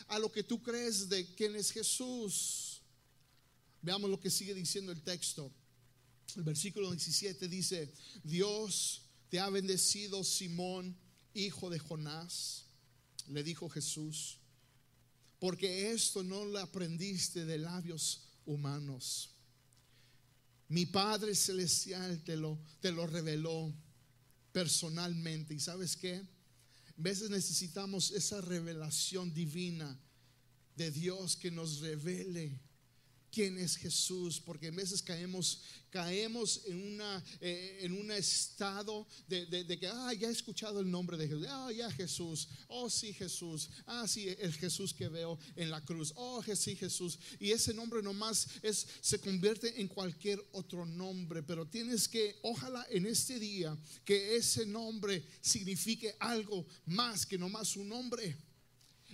a 0.08 0.18
lo 0.18 0.30
que 0.30 0.42
tú 0.42 0.62
crees 0.62 1.08
de 1.08 1.34
quién 1.34 1.56
es 1.56 1.70
Jesús. 1.70 2.82
Veamos 3.80 4.10
lo 4.10 4.20
que 4.20 4.30
sigue 4.30 4.52
diciendo 4.52 4.92
el 4.92 5.00
texto. 5.00 5.50
El 6.36 6.42
versículo 6.42 6.90
17 6.90 7.48
dice, 7.48 7.90
Dios 8.22 9.00
te 9.30 9.40
ha 9.40 9.48
bendecido, 9.48 10.22
Simón 10.22 11.05
hijo 11.36 11.70
de 11.70 11.78
Jonás, 11.78 12.64
le 13.28 13.42
dijo 13.42 13.68
Jesús, 13.68 14.38
porque 15.38 15.92
esto 15.92 16.22
no 16.22 16.44
lo 16.44 16.58
aprendiste 16.58 17.44
de 17.44 17.58
labios 17.58 18.28
humanos. 18.46 19.30
Mi 20.68 20.86
Padre 20.86 21.34
Celestial 21.34 22.22
te 22.24 22.36
lo, 22.36 22.58
te 22.80 22.90
lo 22.90 23.06
reveló 23.06 23.72
personalmente. 24.52 25.54
¿Y 25.54 25.60
sabes 25.60 25.96
qué? 25.96 26.16
A 26.16 26.92
veces 26.96 27.30
necesitamos 27.30 28.10
esa 28.10 28.40
revelación 28.40 29.32
divina 29.34 29.98
de 30.76 30.90
Dios 30.90 31.36
que 31.36 31.50
nos 31.50 31.80
revele 31.80 32.58
quién 33.36 33.58
es 33.58 33.76
Jesús, 33.76 34.40
porque 34.40 34.68
a 34.68 34.70
veces 34.70 35.02
caemos, 35.02 35.60
caemos 35.90 36.62
en, 36.64 36.94
una, 36.94 37.22
eh, 37.38 37.80
en 37.82 37.92
un 37.92 38.10
estado 38.10 39.06
de, 39.28 39.78
que, 39.78 39.88
ah, 39.88 40.14
ya 40.14 40.28
he 40.28 40.32
escuchado 40.32 40.80
el 40.80 40.90
nombre 40.90 41.18
de 41.18 41.28
Jesús, 41.28 41.46
ah, 41.46 41.70
ya 41.70 41.90
Jesús, 41.90 42.48
oh 42.68 42.88
sí 42.88 43.12
Jesús, 43.12 43.68
ah, 43.84 44.08
sí, 44.08 44.34
el 44.38 44.54
Jesús 44.54 44.94
que 44.94 45.08
veo 45.08 45.38
en 45.54 45.70
la 45.70 45.84
cruz, 45.84 46.14
oh 46.16 46.42
sí 46.42 46.76
Jesús, 46.76 47.18
y 47.38 47.50
ese 47.50 47.74
nombre 47.74 48.02
nomás 48.02 48.48
es, 48.62 48.86
se 49.02 49.20
convierte 49.20 49.82
en 49.82 49.88
cualquier 49.88 50.42
otro 50.52 50.86
nombre, 50.86 51.42
pero 51.42 51.66
tienes 51.66 52.08
que, 52.08 52.38
ojalá 52.40 52.86
en 52.88 53.04
este 53.04 53.38
día, 53.38 53.76
que 54.06 54.36
ese 54.36 54.64
nombre 54.64 55.22
signifique 55.42 56.16
algo 56.20 56.64
más 56.86 57.26
que 57.26 57.36
nomás 57.36 57.76
un 57.76 57.90
nombre. 57.90 58.34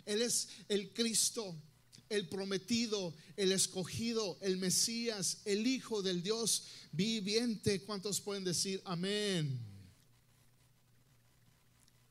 Él 0.06 0.22
es 0.22 0.48
el 0.68 0.92
Cristo, 0.92 1.60
el 2.12 2.28
prometido, 2.28 3.14
el 3.36 3.52
escogido, 3.52 4.38
el 4.42 4.58
Mesías, 4.58 5.40
el 5.46 5.66
Hijo 5.66 6.02
del 6.02 6.22
Dios 6.22 6.64
viviente. 6.92 7.82
¿Cuántos 7.82 8.20
pueden 8.20 8.44
decir 8.44 8.82
amén? 8.84 9.58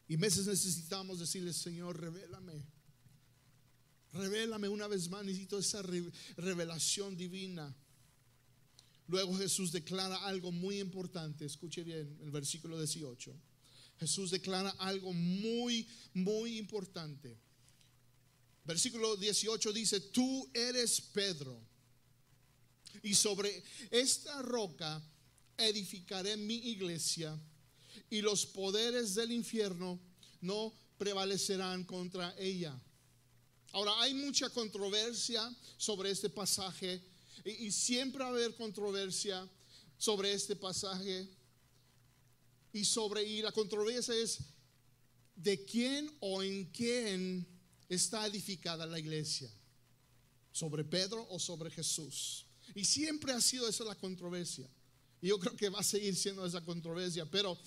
Y 0.07 0.17
meses 0.17 0.47
necesitamos 0.47 1.19
decirle, 1.19 1.53
Señor, 1.53 1.99
revélame. 1.99 2.65
Revélame 4.11 4.67
una 4.67 4.87
vez 4.87 5.07
más, 5.07 5.23
necesito 5.23 5.57
esa 5.57 5.83
revelación 6.35 7.15
divina. 7.15 7.73
Luego 9.07 9.37
Jesús 9.37 9.71
declara 9.71 10.25
algo 10.25 10.51
muy 10.51 10.79
importante. 10.79 11.45
Escuche 11.45 11.83
bien 11.83 12.17
el 12.23 12.31
versículo 12.31 12.77
18. 12.77 13.33
Jesús 13.99 14.31
declara 14.31 14.71
algo 14.79 15.13
muy, 15.13 15.87
muy 16.13 16.57
importante. 16.57 17.37
Versículo 18.63 19.15
18 19.15 19.73
dice, 19.73 19.99
tú 19.99 20.49
eres 20.53 21.01
Pedro. 21.01 21.59
Y 23.03 23.15
sobre 23.15 23.63
esta 23.89 24.41
roca 24.41 25.01
edificaré 25.57 26.37
mi 26.37 26.55
iglesia 26.55 27.37
y 28.09 28.21
los 28.21 28.45
poderes 28.45 29.15
del 29.15 29.31
infierno 29.31 29.99
no 30.41 30.73
prevalecerán 30.97 31.83
contra 31.83 32.35
ella. 32.37 32.79
Ahora, 33.71 33.93
hay 34.01 34.13
mucha 34.13 34.49
controversia 34.49 35.49
sobre 35.77 36.11
este 36.11 36.29
pasaje 36.29 37.01
y, 37.45 37.71
siempre 37.71 38.19
va 38.19 38.27
a 38.27 38.29
haber 38.29 38.53
controversia 38.55 39.49
sobre 39.97 40.33
este 40.33 40.55
pasaje. 40.55 41.27
Y 42.73 42.85
sobre, 42.85 43.23
y 43.23 43.41
la 43.41 43.51
controversia 43.51 44.13
es 44.13 44.39
de 45.35 45.63
quién 45.65 46.15
o 46.19 46.43
en 46.43 46.65
quién 46.65 47.47
está 47.95 48.25
edificada 48.25 48.85
la 48.85 48.99
iglesia. 48.99 49.49
Sobre 50.51 50.83
Pedro 50.83 51.27
o 51.29 51.39
sobre 51.39 51.69
Jesús. 51.69 52.45
Y 52.73 52.85
siempre 52.85 53.33
ha 53.33 53.41
sido 53.41 53.67
esa 53.67 53.83
la 53.83 53.95
controversia. 53.95 54.67
Y 55.21 55.27
yo 55.27 55.39
creo 55.39 55.55
que 55.55 55.69
va 55.69 55.79
a 55.79 55.83
seguir 55.83 56.15
siendo 56.15 56.45
esa 56.45 56.61
controversia. 56.61 57.25
Pero 57.25 57.57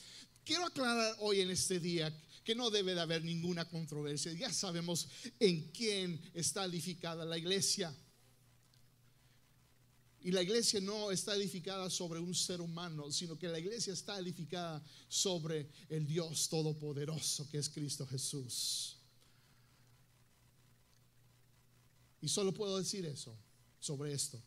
quiero 0.45 0.67
aclarar 0.67 1.17
hoy 1.21 1.41
en 1.41 1.51
este 1.51 1.79
día 1.79 2.13
que 2.43 2.55
no 2.55 2.71
debe 2.71 2.95
de 2.95 3.01
haber 3.01 3.23
ninguna 3.23 3.69
controversia. 3.69 4.33
Ya 4.33 4.53
sabemos 4.53 5.09
en 5.41 5.71
quién 5.73 6.21
está 6.35 6.65
edificada 6.65 7.25
la 7.25 7.39
iglesia. 7.39 7.95
Y 10.23 10.31
la 10.31 10.43
iglesia 10.43 10.81
no 10.81 11.11
está 11.11 11.35
edificada 11.37 11.91
sobre 11.91 12.19
un 12.19 12.35
ser 12.35 12.63
humano, 12.63 13.13
sino 13.13 13.39
que 13.39 13.49
la 13.49 13.59
iglesia 13.59 13.93
está 13.93 14.19
edificada 14.19 14.83
sobre 15.07 15.69
el 15.91 16.07
Dios 16.07 16.49
Todopoderoso 16.49 17.47
que 17.51 17.59
es 17.59 17.69
Cristo 17.69 18.07
Jesús. 18.07 18.97
Y 22.25 22.29
solo 22.29 22.55
puedo 22.55 22.79
decir 22.79 23.05
eso 23.05 23.37
sobre 23.79 24.15
esto. 24.15 24.43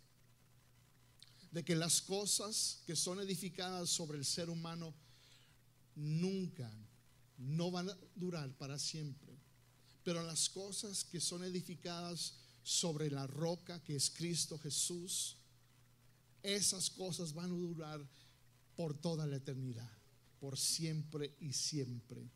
De 1.52 1.64
que 1.64 1.76
las 1.76 2.02
cosas 2.02 2.80
que 2.88 2.96
son 2.96 3.20
edificadas 3.20 3.92
sobre 3.92 4.18
el 4.18 4.26
ser 4.26 4.50
humano 4.50 4.96
nunca, 5.94 6.74
no 7.38 7.70
van 7.70 7.92
a 7.92 7.98
durar 8.16 8.52
para 8.58 8.80
siempre. 8.80 9.32
Pero 10.04 10.24
las 10.24 10.50
cosas 10.50 11.04
que 11.04 11.22
son 11.22 11.44
edificadas 11.44 12.34
sobre 12.64 13.12
la 13.12 13.28
roca 13.28 13.80
que 13.84 13.96
es 13.96 14.10
Cristo 14.10 14.58
Jesús, 14.58 15.38
esas 16.42 16.90
cosas 16.90 17.32
van 17.32 17.52
a 17.52 17.58
durar 17.60 18.04
por 18.76 19.00
toda 19.00 19.28
la 19.28 19.36
eternidad, 19.36 19.92
por 20.40 20.58
siempre 20.58 21.36
y 21.42 21.54
siempre. 21.54 22.28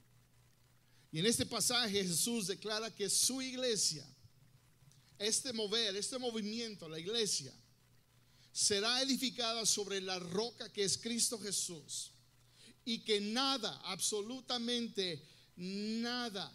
Y 1.12 1.18
en 1.18 1.26
este 1.26 1.48
pasaje 1.48 2.04
Jesús 2.04 2.46
declara 2.46 2.94
que 2.94 3.10
su 3.10 3.42
iglesia, 3.42 4.08
este 5.22 5.54
mover, 5.54 5.96
este 5.96 6.18
movimiento, 6.18 6.90
la 6.90 7.00
iglesia, 7.00 7.54
será 8.52 9.02
edificada 9.02 9.66
sobre 9.66 10.02
la 10.02 10.20
roca 10.20 10.72
que 10.72 10.84
es 10.84 10.98
Cristo 10.98 11.40
Jesús. 11.40 12.12
Y 12.84 13.00
que 13.00 13.22
nada, 13.22 13.80
absolutamente 13.86 15.24
nada, 15.56 16.52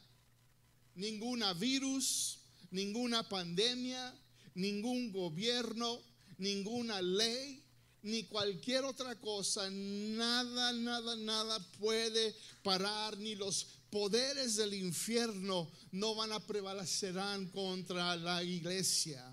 ninguna 0.97 1.53
virus, 1.53 2.39
ninguna 2.71 3.29
pandemia, 3.29 4.15
ningún 4.55 5.13
gobierno, 5.13 6.01
ninguna 6.39 7.01
ley, 7.01 7.63
ni 8.03 8.25
cualquier 8.25 8.85
otra 8.85 9.19
cosa, 9.21 9.69
nada, 9.71 10.73
nada, 10.73 11.17
nada 11.17 11.59
puede 11.79 12.35
parar, 12.63 13.17
ni 13.19 13.35
los 13.35 13.67
poderes 13.97 14.57
del 14.57 14.75
infierno 14.75 15.71
no 15.93 16.15
van 16.15 16.31
a 16.31 16.39
prevalecerán 16.39 17.47
contra 17.47 18.15
la 18.15 18.43
iglesia. 18.43 19.25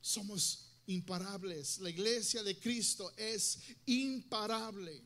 Somos 0.00 0.66
imparables. 0.86 1.78
La 1.78 1.88
iglesia 1.88 2.42
de 2.42 2.58
Cristo 2.58 3.12
es 3.16 3.60
imparable. 3.86 5.00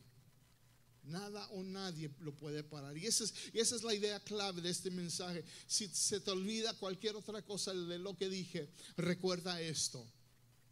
Nada 1.03 1.47
o 1.49 1.61
nadie 1.61 2.09
lo 2.21 2.35
puede 2.35 2.63
parar. 2.63 2.97
Y 2.97 3.05
esa, 3.05 3.25
es, 3.25 3.83
la 3.83 3.93
idea 3.93 4.19
clave 4.21 4.59
de 4.59 4.71
este 4.71 4.89
mensaje. 4.89 5.45
Si 5.67 5.87
se 5.89 6.19
te 6.19 6.31
olvida 6.31 6.73
cualquier 6.79 7.15
otra 7.15 7.43
cosa 7.43 7.75
de 7.75 7.99
lo 7.99 8.17
que 8.17 8.27
dije, 8.27 8.71
recuerda 8.95 9.61
esto 9.61 10.03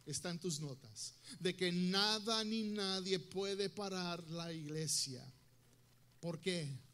está 0.06 0.30
en 0.30 0.40
tus 0.40 0.58
notas, 0.58 1.14
de 1.38 1.54
que 1.54 1.70
nada 1.70 2.42
ni 2.42 2.64
nadie 2.64 3.20
puede 3.20 3.70
parar 3.70 4.28
la 4.30 4.52
iglesia. 4.52 5.24
¿Por 6.18 6.40
qué? 6.40 6.85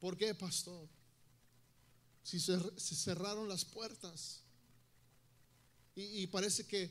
¿Por 0.00 0.16
qué, 0.16 0.34
pastor? 0.34 0.88
Si 2.22 2.38
se, 2.40 2.58
cerraron 2.78 3.48
las 3.48 3.64
puertas 3.64 4.42
y, 5.96 6.26
parece 6.28 6.66
que 6.66 6.90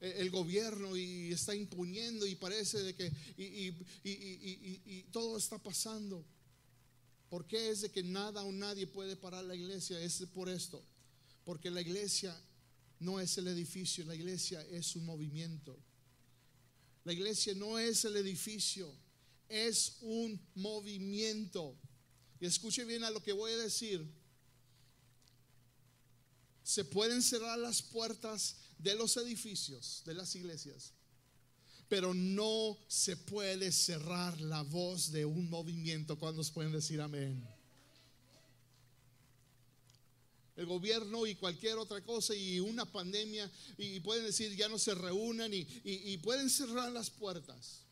el 0.00 0.30
gobierno 0.30 0.96
y 0.96 1.32
está 1.32 1.54
imponiendo 1.54 2.26
y 2.26 2.34
parece 2.34 2.82
de 2.82 2.94
que 2.94 3.12
y, 3.36 5.02
todo 5.12 5.36
está 5.36 5.58
pasando. 5.58 6.24
¿Por 7.28 7.46
qué 7.46 7.70
es 7.70 7.82
de 7.82 7.90
que 7.90 8.02
nada 8.02 8.42
o 8.42 8.52
nadie 8.52 8.86
puede 8.86 9.16
parar 9.16 9.44
la 9.44 9.54
iglesia? 9.54 10.00
Es 10.00 10.24
por 10.32 10.48
esto. 10.48 10.82
Porque 11.44 11.70
la 11.70 11.80
iglesia 11.80 12.34
no 13.00 13.20
es 13.20 13.36
el 13.38 13.48
edificio, 13.48 14.04
la 14.04 14.14
iglesia 14.14 14.62
es 14.70 14.96
un 14.96 15.04
movimiento. 15.04 15.78
La 17.04 17.12
iglesia 17.12 17.54
no 17.54 17.78
es 17.78 18.04
el 18.04 18.16
edificio, 18.16 18.90
es 19.48 19.98
un 20.00 20.40
movimiento. 20.54 21.76
Escuche 22.46 22.84
bien 22.84 23.04
a 23.04 23.10
lo 23.10 23.22
que 23.22 23.32
voy 23.32 23.52
a 23.52 23.56
decir. 23.56 24.04
Se 26.62 26.84
pueden 26.84 27.22
cerrar 27.22 27.58
las 27.58 27.82
puertas 27.82 28.56
de 28.78 28.94
los 28.94 29.16
edificios, 29.16 30.02
de 30.04 30.14
las 30.14 30.34
iglesias, 30.34 30.92
pero 31.88 32.14
no 32.14 32.78
se 32.88 33.16
puede 33.16 33.70
cerrar 33.72 34.40
la 34.40 34.62
voz 34.62 35.10
de 35.12 35.24
un 35.24 35.48
movimiento. 35.48 36.18
cuando 36.18 36.42
pueden 36.52 36.72
decir 36.72 37.00
amén? 37.00 37.46
el 40.56 40.66
gobierno 40.66 41.26
y 41.26 41.34
cualquier 41.34 41.78
otra 41.78 42.00
cosa 42.00 42.32
y 42.32 42.60
una 42.60 42.84
pandemia 42.84 43.50
y 43.76 43.98
pueden 43.98 44.24
decir 44.24 44.54
ya 44.54 44.68
no 44.68 44.78
se 44.78 44.94
reúnan 44.94 45.50
y 45.52 46.16
pueden 46.18 46.48
cerrar 46.48 46.92
las 46.92 47.10
puertas 47.10 47.84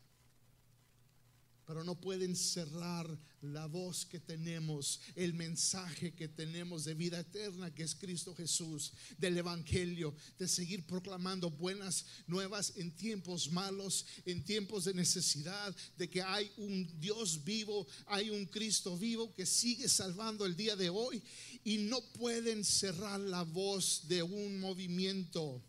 pero 1.73 1.83
no 1.83 1.99
pueden 1.99 2.35
cerrar 2.35 3.09
la 3.41 3.65
voz 3.65 4.05
que 4.05 4.19
tenemos, 4.19 5.01
el 5.15 5.33
mensaje 5.33 6.13
que 6.13 6.27
tenemos 6.27 6.85
de 6.85 6.93
vida 6.93 7.19
eterna 7.19 7.73
que 7.73 7.81
es 7.81 7.95
Cristo 7.95 8.35
Jesús, 8.35 8.93
del 9.17 9.39
Evangelio, 9.39 10.13
de 10.37 10.47
seguir 10.47 10.85
proclamando 10.85 11.49
buenas 11.49 12.05
nuevas 12.27 12.73
en 12.75 12.91
tiempos 12.91 13.51
malos, 13.51 14.05
en 14.23 14.43
tiempos 14.43 14.85
de 14.85 14.93
necesidad, 14.93 15.75
de 15.97 16.07
que 16.11 16.21
hay 16.21 16.51
un 16.57 16.87
Dios 16.99 17.43
vivo, 17.43 17.87
hay 18.05 18.29
un 18.29 18.45
Cristo 18.45 18.95
vivo 18.95 19.33
que 19.33 19.47
sigue 19.47 19.89
salvando 19.89 20.45
el 20.45 20.55
día 20.55 20.75
de 20.75 20.91
hoy 20.91 21.23
y 21.63 21.79
no 21.79 22.01
pueden 22.13 22.63
cerrar 22.63 23.19
la 23.19 23.41
voz 23.41 24.07
de 24.07 24.21
un 24.21 24.59
movimiento. 24.59 25.59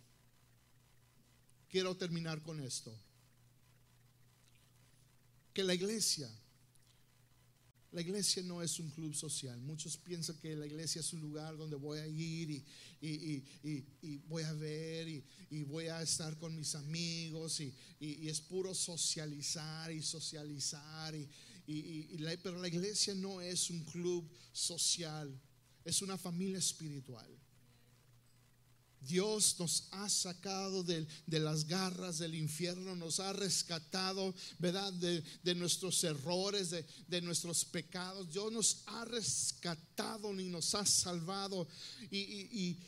Quiero 1.70 1.96
terminar 1.96 2.42
con 2.42 2.60
esto 2.60 2.94
que 5.54 5.62
la 5.62 5.72
iglesia, 5.72 6.28
la 7.92 8.00
iglesia 8.00 8.42
no 8.42 8.60
es 8.60 8.80
un 8.80 8.90
club 8.90 9.14
social. 9.14 9.58
Muchos 9.60 9.96
piensan 9.96 10.36
que 10.38 10.56
la 10.56 10.66
iglesia 10.66 11.00
es 11.00 11.12
un 11.12 11.20
lugar 11.20 11.56
donde 11.56 11.76
voy 11.76 12.00
a 12.00 12.08
ir 12.08 12.64
y, 13.00 14.18
voy 14.26 14.42
a 14.42 14.52
ver 14.52 15.08
y, 15.08 15.62
voy 15.62 15.86
a 15.86 16.02
estar 16.02 16.36
con 16.38 16.56
mis 16.56 16.74
amigos 16.74 17.60
y, 17.60 17.72
es 18.28 18.40
puro 18.40 18.74
socializar 18.74 19.92
y 19.92 20.02
socializar. 20.02 21.14
pero 22.42 22.60
la 22.60 22.68
iglesia 22.68 23.14
no 23.14 23.40
es 23.40 23.70
un 23.70 23.84
club 23.84 24.28
social, 24.52 25.32
es 25.84 26.02
una 26.02 26.18
familia 26.18 26.58
espiritual. 26.58 27.30
Dios 29.06 29.56
nos 29.58 29.88
ha 29.92 30.08
sacado 30.08 30.82
de, 30.82 31.06
las 31.26 31.66
garras 31.66 32.18
del 32.18 32.34
infierno, 32.34 32.96
nos 32.96 33.20
ha 33.20 33.32
rescatado, 33.32 34.34
¿verdad? 34.58 34.92
De, 34.92 35.54
nuestros 35.54 36.02
errores, 36.04 36.70
de, 37.08 37.20
nuestros 37.22 37.64
pecados. 37.64 38.32
Dios 38.32 38.52
nos 38.52 38.82
ha 38.86 39.04
rescatado 39.04 40.32
y 40.38 40.48
nos 40.48 40.74
ha 40.74 40.84
salvado 40.86 41.66
y 42.10 42.78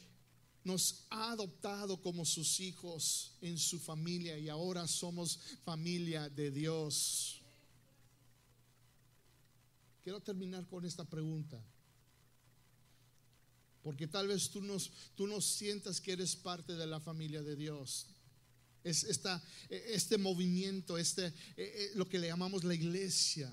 nos 0.66 1.04
ha 1.10 1.30
adoptado 1.30 2.02
como 2.02 2.24
sus 2.24 2.58
hijos 2.58 3.30
en 3.40 3.56
su 3.56 3.78
familia 3.78 4.36
y 4.36 4.48
ahora 4.48 4.88
somos 4.88 5.38
familia 5.64 6.28
de 6.28 6.50
Dios. 6.50 7.40
Quiero 10.02 10.20
terminar 10.20 10.66
con 10.66 10.84
esta 10.84 11.04
pregunta. 11.04 11.62
Porque 13.86 14.08
tal 14.08 14.26
vez 14.26 14.50
tú 14.50 14.60
no, 14.60 14.78
tú 15.14 15.28
no 15.28 15.40
sientas 15.40 16.00
que 16.00 16.10
eres 16.10 16.34
parte 16.34 16.74
de 16.74 16.88
la 16.88 16.98
familia 16.98 17.40
de 17.40 17.54
Dios. 17.54 18.08
Es 18.82 19.04
esta, 19.04 19.40
este 19.70 20.18
movimiento, 20.18 20.98
este, 20.98 21.26
eh, 21.26 21.32
eh, 21.56 21.90
lo 21.94 22.08
que 22.08 22.18
le 22.18 22.26
llamamos 22.26 22.64
la 22.64 22.74
iglesia. 22.74 23.48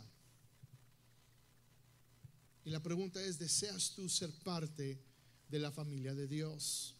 Y 2.65 2.71
la 2.71 2.81
pregunta 2.81 3.23
es, 3.23 3.37
¿deseas 3.37 3.91
tú 3.91 4.09
ser 4.09 4.31
parte 4.43 4.99
de 5.49 5.59
la 5.59 5.71
familia 5.71 6.15
de 6.15 6.27
Dios? 6.27 6.95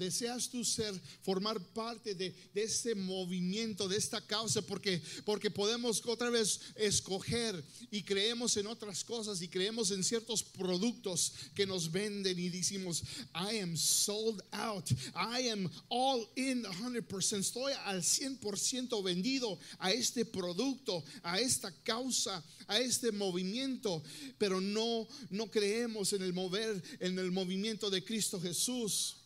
¿Deseas 0.00 0.48
tú 0.48 0.64
ser, 0.64 0.98
formar 1.22 1.60
parte 1.74 2.14
de, 2.14 2.34
de, 2.54 2.62
este 2.62 2.94
movimiento, 2.94 3.86
de 3.86 3.98
esta 3.98 4.26
causa? 4.26 4.62
Porque, 4.62 5.02
porque 5.26 5.50
podemos 5.50 6.00
otra 6.06 6.30
vez 6.30 6.58
escoger 6.74 7.62
y 7.90 8.02
creemos 8.02 8.56
en 8.56 8.66
otras 8.66 9.04
cosas 9.04 9.42
y 9.42 9.48
creemos 9.48 9.90
en 9.90 10.02
ciertos 10.02 10.42
productos 10.42 11.34
que 11.54 11.66
nos 11.66 11.92
venden 11.92 12.38
y 12.38 12.48
decimos, 12.48 13.02
I 13.34 13.58
am 13.58 13.76
sold 13.76 14.42
out, 14.52 14.90
I 15.14 15.50
am 15.50 15.70
all 15.90 16.26
in 16.34 16.64
100%, 16.64 17.38
estoy 17.38 17.74
al 17.84 18.02
100% 18.02 19.02
vendido 19.02 19.58
a 19.78 19.92
este 19.92 20.24
producto, 20.24 21.04
a 21.22 21.38
esta 21.40 21.70
causa, 21.84 22.42
a 22.68 22.78
este 22.78 23.12
movimiento, 23.12 24.02
pero 24.38 24.62
no, 24.62 25.06
no 25.28 25.50
creemos 25.50 26.14
en 26.14 26.22
el 26.22 26.32
mover, 26.32 26.82
en 27.00 27.18
el 27.18 27.30
movimiento 27.30 27.90
de 27.90 28.02
Cristo 28.02 28.40
Jesús. 28.40 29.19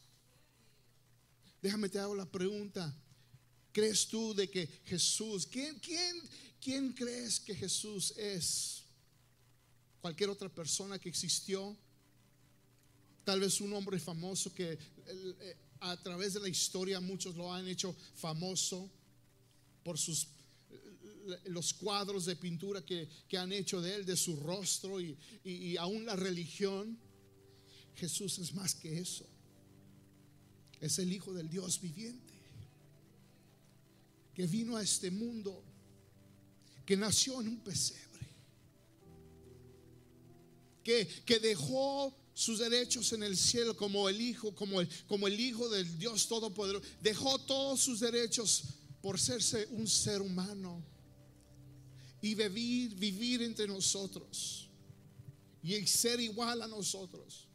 Déjame 1.64 1.88
te 1.88 1.98
hago 1.98 2.14
la 2.14 2.31
pregunta. 2.31 2.94
¿Crees 3.72 4.07
tú 4.09 4.35
de 4.35 4.50
que 4.50 4.66
Jesús, 4.85 5.46
quién, 5.46 5.79
quién, 5.79 6.14
quién 6.61 6.92
crees 6.92 7.40
que 7.40 7.55
Jesús 7.55 8.12
es? 8.18 8.83
¿Cualquier 10.03 10.29
otra 10.29 10.50
persona 10.50 10.98
que 10.98 11.09
existió? 11.09 11.74
Tal 13.24 13.40
vez 13.40 13.62
un 13.62 13.72
hombre 13.72 13.98
famoso 13.98 14.53
que 14.53 14.72
eh, 15.07 15.57
a 15.81 15.96
través 16.03 16.35
de 16.35 16.40
la 16.40 16.50
historia 16.50 17.00
muchos 17.00 17.35
lo 17.35 17.50
han 17.50 17.66
hecho 17.66 17.96
famoso 18.14 18.90
por 19.83 19.96
sus 19.96 20.29
eh, 20.70 21.40
los 21.46 21.72
cuadros 21.72 22.27
de 22.27 22.37
pintura 22.37 22.85
que, 22.85 23.09
han 23.38 23.53
hecho 23.53 23.81
de 23.81 23.94
él, 23.94 24.05
de 24.05 24.18
su 24.18 24.37
rostro 24.37 25.00
y, 25.00 25.16
y 25.42 25.79
aún 25.79 26.05
la 26.05 26.14
religión. 26.14 26.98
Jesús 27.94 28.38
es 28.38 28.53
más 28.53 28.74
que 28.74 28.98
eso 28.98 29.27
es 30.80 30.98
el 30.98 31.12
Hijo 31.12 31.32
del 31.32 31.48
Dios 31.48 31.80
viviente, 31.80 32.34
que 34.34 34.46
vino 34.46 34.76
a 34.76 34.82
este 34.82 35.10
mundo, 35.10 35.62
que 36.84 36.96
nació 36.96 37.40
en 37.40 37.48
un 37.48 37.60
pesebre, 37.60 38.26
que, 40.82 41.06
que 41.24 41.38
dejó 41.38 42.14
sus 42.34 42.58
derechos 42.58 43.12
en 43.12 43.22
el 43.22 43.37
cielo 43.37 43.76
como 43.76 44.08
el 44.08 44.20
Hijo, 44.20 44.54
como 44.54 44.80
el, 44.80 44.88
como 45.06 45.28
el 45.28 45.38
Hijo 45.38 45.68
del 45.68 45.98
Dios 45.98 46.26
Todopoderoso, 46.26 46.84
dejó 47.00 47.38
todos 47.38 47.80
sus 47.80 48.00
derechos 48.00 48.64
por 49.00 49.20
serse 49.20 49.68
un 49.70 49.87
ser 49.87 50.20
humano 50.20 50.82
y 52.20 52.34
vivir, 52.34 52.94
vivir 52.96 53.42
entre 53.42 53.68
nosotros 53.68 54.68
y 55.62 55.87
ser 55.87 56.20
igual 56.20 56.62
a 56.62 56.66
nosotros. 56.66 57.46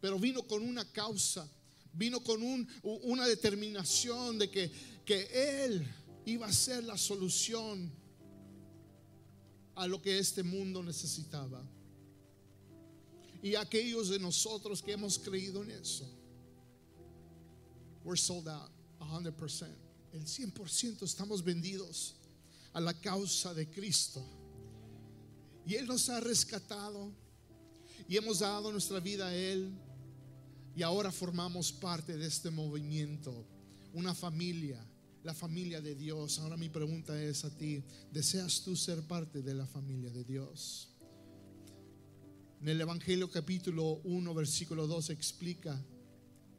Pero 0.00 0.18
vino 0.18 0.42
con 0.46 0.62
una 0.62 0.90
causa 0.92 1.50
vino 1.96 2.22
con 2.22 2.40
una 2.82 3.26
determinación 3.26 4.38
de 4.38 4.50
que, 4.50 4.70
que 5.04 5.64
Él 5.64 5.86
iba 6.24 6.46
a 6.46 6.52
ser 6.52 6.84
la 6.84 6.98
solución 6.98 7.90
a 9.74 9.86
lo 9.86 10.00
que 10.00 10.18
este 10.18 10.42
mundo 10.42 10.82
necesitaba. 10.82 11.62
Y 13.42 13.54
aquellos 13.54 14.08
de 14.08 14.18
nosotros 14.18 14.82
que 14.82 14.92
hemos 14.92 15.18
creído 15.18 15.62
en 15.62 15.70
eso, 15.70 16.08
we're 18.04 18.16
sold 18.16 18.48
out 18.48 18.70
100%. 19.00 19.66
El 20.12 20.24
100% 20.24 21.02
estamos 21.02 21.42
vendidos 21.44 22.14
a 22.72 22.80
la 22.80 22.94
causa 22.94 23.54
de 23.54 23.68
Cristo. 23.68 24.24
Y 25.66 25.74
Él 25.74 25.86
nos 25.86 26.08
ha 26.08 26.20
rescatado 26.20 27.12
y 28.08 28.16
hemos 28.16 28.38
dado 28.38 28.70
nuestra 28.70 29.00
vida 29.00 29.26
a 29.26 29.34
Él 29.34 29.72
y 30.76 30.82
ahora 30.82 31.10
formamos 31.10 31.72
parte 31.72 32.18
de 32.18 32.26
este 32.26 32.50
movimiento, 32.50 33.46
una 33.94 34.14
familia, 34.14 34.78
la 35.24 35.32
familia 35.32 35.80
de 35.80 35.94
Dios. 35.94 36.38
Ahora 36.38 36.58
mi 36.58 36.68
pregunta 36.68 37.20
es 37.20 37.46
a 37.46 37.50
ti, 37.56 37.82
¿deseas 38.12 38.60
tú 38.60 38.76
ser 38.76 39.00
parte 39.02 39.40
de 39.40 39.54
la 39.54 39.66
familia 39.66 40.10
de 40.10 40.22
Dios? 40.22 40.90
En 42.60 42.68
el 42.68 42.78
Evangelio 42.78 43.30
capítulo 43.30 44.02
1, 44.04 44.34
versículo 44.34 44.86
2 44.86 45.10
explica 45.10 45.82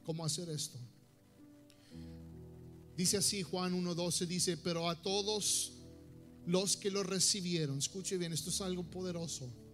cómo 0.04 0.26
hacer 0.26 0.50
esto. 0.50 0.80
Dice 2.96 3.18
así 3.18 3.44
Juan 3.44 3.80
1.12, 3.80 4.26
dice, 4.26 4.58
pero 4.58 4.90
a 4.90 5.00
todos 5.00 5.74
los 6.48 6.76
que 6.76 6.90
lo 6.90 7.04
recibieron, 7.04 7.78
escuche 7.78 8.18
bien, 8.18 8.34
esto 8.34 8.50
es 8.50 8.62
algo 8.62 8.84
poderoso 8.90 9.67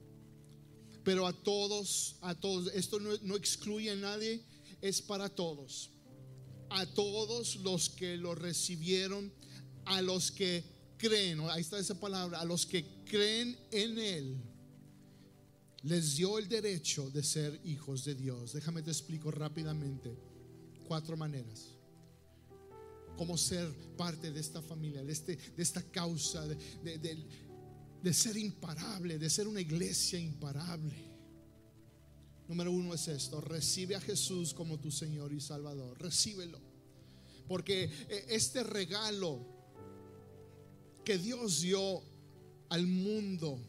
pero 1.03 1.27
a 1.27 1.33
todos, 1.33 2.15
a 2.21 2.33
todos, 2.33 2.73
esto 2.73 2.99
no, 2.99 3.35
excluye 3.35 3.91
a 3.91 3.95
nadie, 3.95 4.41
es 4.81 5.01
para 5.01 5.29
todos. 5.29 5.89
A 6.69 6.85
todos 6.85 7.57
los 7.57 7.89
que 7.89 8.17
lo 8.17 8.35
recibieron, 8.35 9.31
a 9.85 10.01
los 10.01 10.31
que 10.31 10.63
creen, 10.97 11.41
ahí 11.51 11.61
está 11.61 11.77
esa 11.77 11.99
palabra, 11.99 12.39
a 12.39 12.45
los 12.45 12.65
que 12.65 12.85
creen 13.05 13.57
en 13.71 13.99
Él, 13.99 14.37
les 15.83 16.15
dio 16.15 16.39
el 16.39 16.47
derecho 16.47 17.09
de 17.11 17.21
ser 17.21 17.59
hijos 17.65 18.05
de 18.05 18.15
Dios. 18.15 18.53
Déjame 18.53 18.81
te 18.81 18.91
explico 18.91 19.29
rápidamente 19.29 20.17
cuatro 20.87 21.17
maneras. 21.17 21.67
Cómo 23.17 23.37
ser 23.37 23.69
parte 23.97 24.31
de 24.31 24.39
esta 24.39 24.61
familia, 24.61 25.03
de, 25.03 25.11
este, 25.11 25.35
de 25.35 25.61
esta 25.61 25.83
causa, 25.83 26.47
de, 26.47 26.97
de 26.97 27.17
ser 28.11 28.35
imparable, 28.35 29.17
de 29.17 29.29
ser 29.29 29.47
una 29.47 29.61
iglesia 29.61 30.19
imparable. 30.19 31.13
Número 32.47 32.71
uno 32.71 32.93
es 32.93 33.07
esto, 33.07 33.39
recibe 33.39 33.95
a 33.95 34.01
Jesús 34.01 34.53
como 34.53 34.79
tu 34.79 34.91
Señor 34.91 35.31
y 35.31 35.39
Salvador, 35.39 35.97
recíbelo. 36.01 36.59
Porque 37.47 37.85
eh, 37.85 38.25
este 38.29 38.63
regalo 38.63 39.39
que 41.05 41.17
Dios 41.17 41.61
dio 41.61 42.01
al 42.69 42.87
mundo 42.87 43.59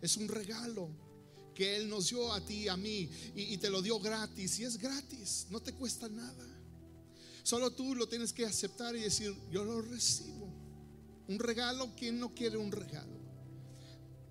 es 0.00 0.16
un 0.16 0.28
regalo 0.28 0.90
que 1.54 1.76
Él 1.76 1.88
nos 1.88 2.10
dio 2.10 2.32
a 2.32 2.44
ti 2.44 2.64
y 2.64 2.68
a 2.68 2.76
mí 2.76 3.08
y, 3.34 3.56
te 3.58 3.70
lo 3.70 3.82
dio 3.82 3.98
gratis 3.98 4.58
y 4.58 4.64
es 4.64 4.78
gratis, 4.78 5.46
no 5.50 5.60
te 5.60 5.72
cuesta 5.72 6.08
nada. 6.08 6.46
Solo 7.42 7.72
tú 7.72 7.94
lo 7.94 8.08
tienes 8.08 8.32
que 8.32 8.46
aceptar 8.46 8.94
y 8.94 9.00
decir, 9.00 9.34
yo 9.50 9.64
lo 9.64 9.82
recibo. 9.82 10.48
Un 11.28 11.38
regalo, 11.38 11.92
¿quién 11.96 12.20
no 12.20 12.34
quiere 12.34 12.56
un 12.56 12.70
regalo? 12.70 13.21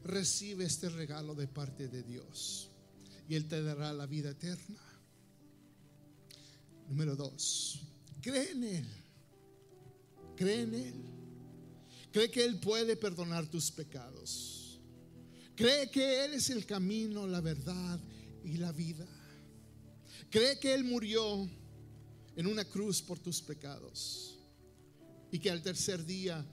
Recibe 0.04 0.66
este 0.66 0.90
regalo 0.90 1.36
de 1.36 1.48
parte 1.48 1.88
de 1.88 2.04
Dios 2.04 2.70
y 3.28 3.36
Él 3.36 3.48
te 3.48 3.62
dará 3.62 3.94
la 3.94 4.06
vida 4.06 4.32
eterna. 4.32 4.80
Número 6.90 7.16
dos, 7.16 7.80
cree 8.22 8.52
en 8.52 8.64
Él, 8.64 8.88
cree 10.36 10.64
en 10.64 10.76
Él, 10.76 10.96
cree 12.12 12.30
que 12.30 12.44
Él 12.44 12.60
puede 12.60 12.98
perdonar 12.98 13.48
tus 13.48 13.72
pecados, 13.72 14.82
cree 15.56 15.90
que 15.90 16.26
Él 16.26 16.34
es 16.34 16.50
el 16.50 16.66
camino, 16.66 17.26
la 17.28 17.40
verdad 17.40 18.00
y 18.44 18.58
la 18.58 18.74
vida, 18.74 19.08
cree 20.30 20.60
que 20.60 20.74
Él 20.74 20.84
murió 20.84 21.50
en 22.36 22.48
una 22.48 22.66
cruz 22.66 23.02
por 23.02 23.20
tus 23.20 23.42
pecados 23.42 24.38
y 25.32 25.40
que 25.40 25.50
al 25.50 25.62
tercer 25.62 26.06
día 26.06 26.46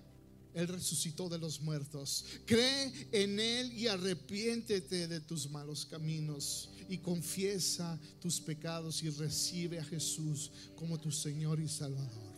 él 0.55 0.69
resucitó 0.69 1.29
de 1.29 1.39
los 1.39 1.61
muertos. 1.61 2.25
Cree 2.47 2.93
en 3.13 3.39
Él 3.39 3.73
y 3.73 3.87
arrepiéntete 3.87 5.07
de 5.07 5.21
tus 5.21 5.51
malos 5.51 5.87
caminos 5.87 6.71
y 6.89 6.99
confiesa 6.99 7.99
tus 8.21 8.41
pecados 8.41 9.03
y 9.03 9.11
recibe 9.11 9.79
a 9.79 9.85
Jesús 9.85 10.51
como 10.75 10.99
tu 10.99 11.13
Señor 11.13 11.61
y 11.61 11.69
Salvador. 11.69 12.35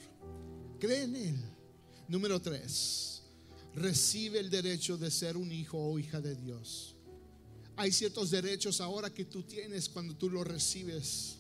Cree 0.79 1.05
en 1.05 1.17
Él. 1.17 1.41
Número 2.09 2.41
tres, 2.43 3.23
recibe 3.75 4.41
el 4.41 4.51
derecho 4.51 4.99
de 4.99 5.11
ser 5.11 5.37
un 5.37 5.53
hijo 5.53 5.79
o 5.79 5.99
hija 5.99 6.21
de 6.21 6.35
Dios. 6.35 6.97
Hay 7.77 7.93
ciertos 7.93 8.31
derechos 8.31 8.81
ahora 8.81 9.09
que 9.09 9.25
tú 9.25 9.43
tienes 9.45 9.89
cuando 9.89 10.15
tú 10.17 10.29
los 10.29 10.47
recibes. 10.47 11.37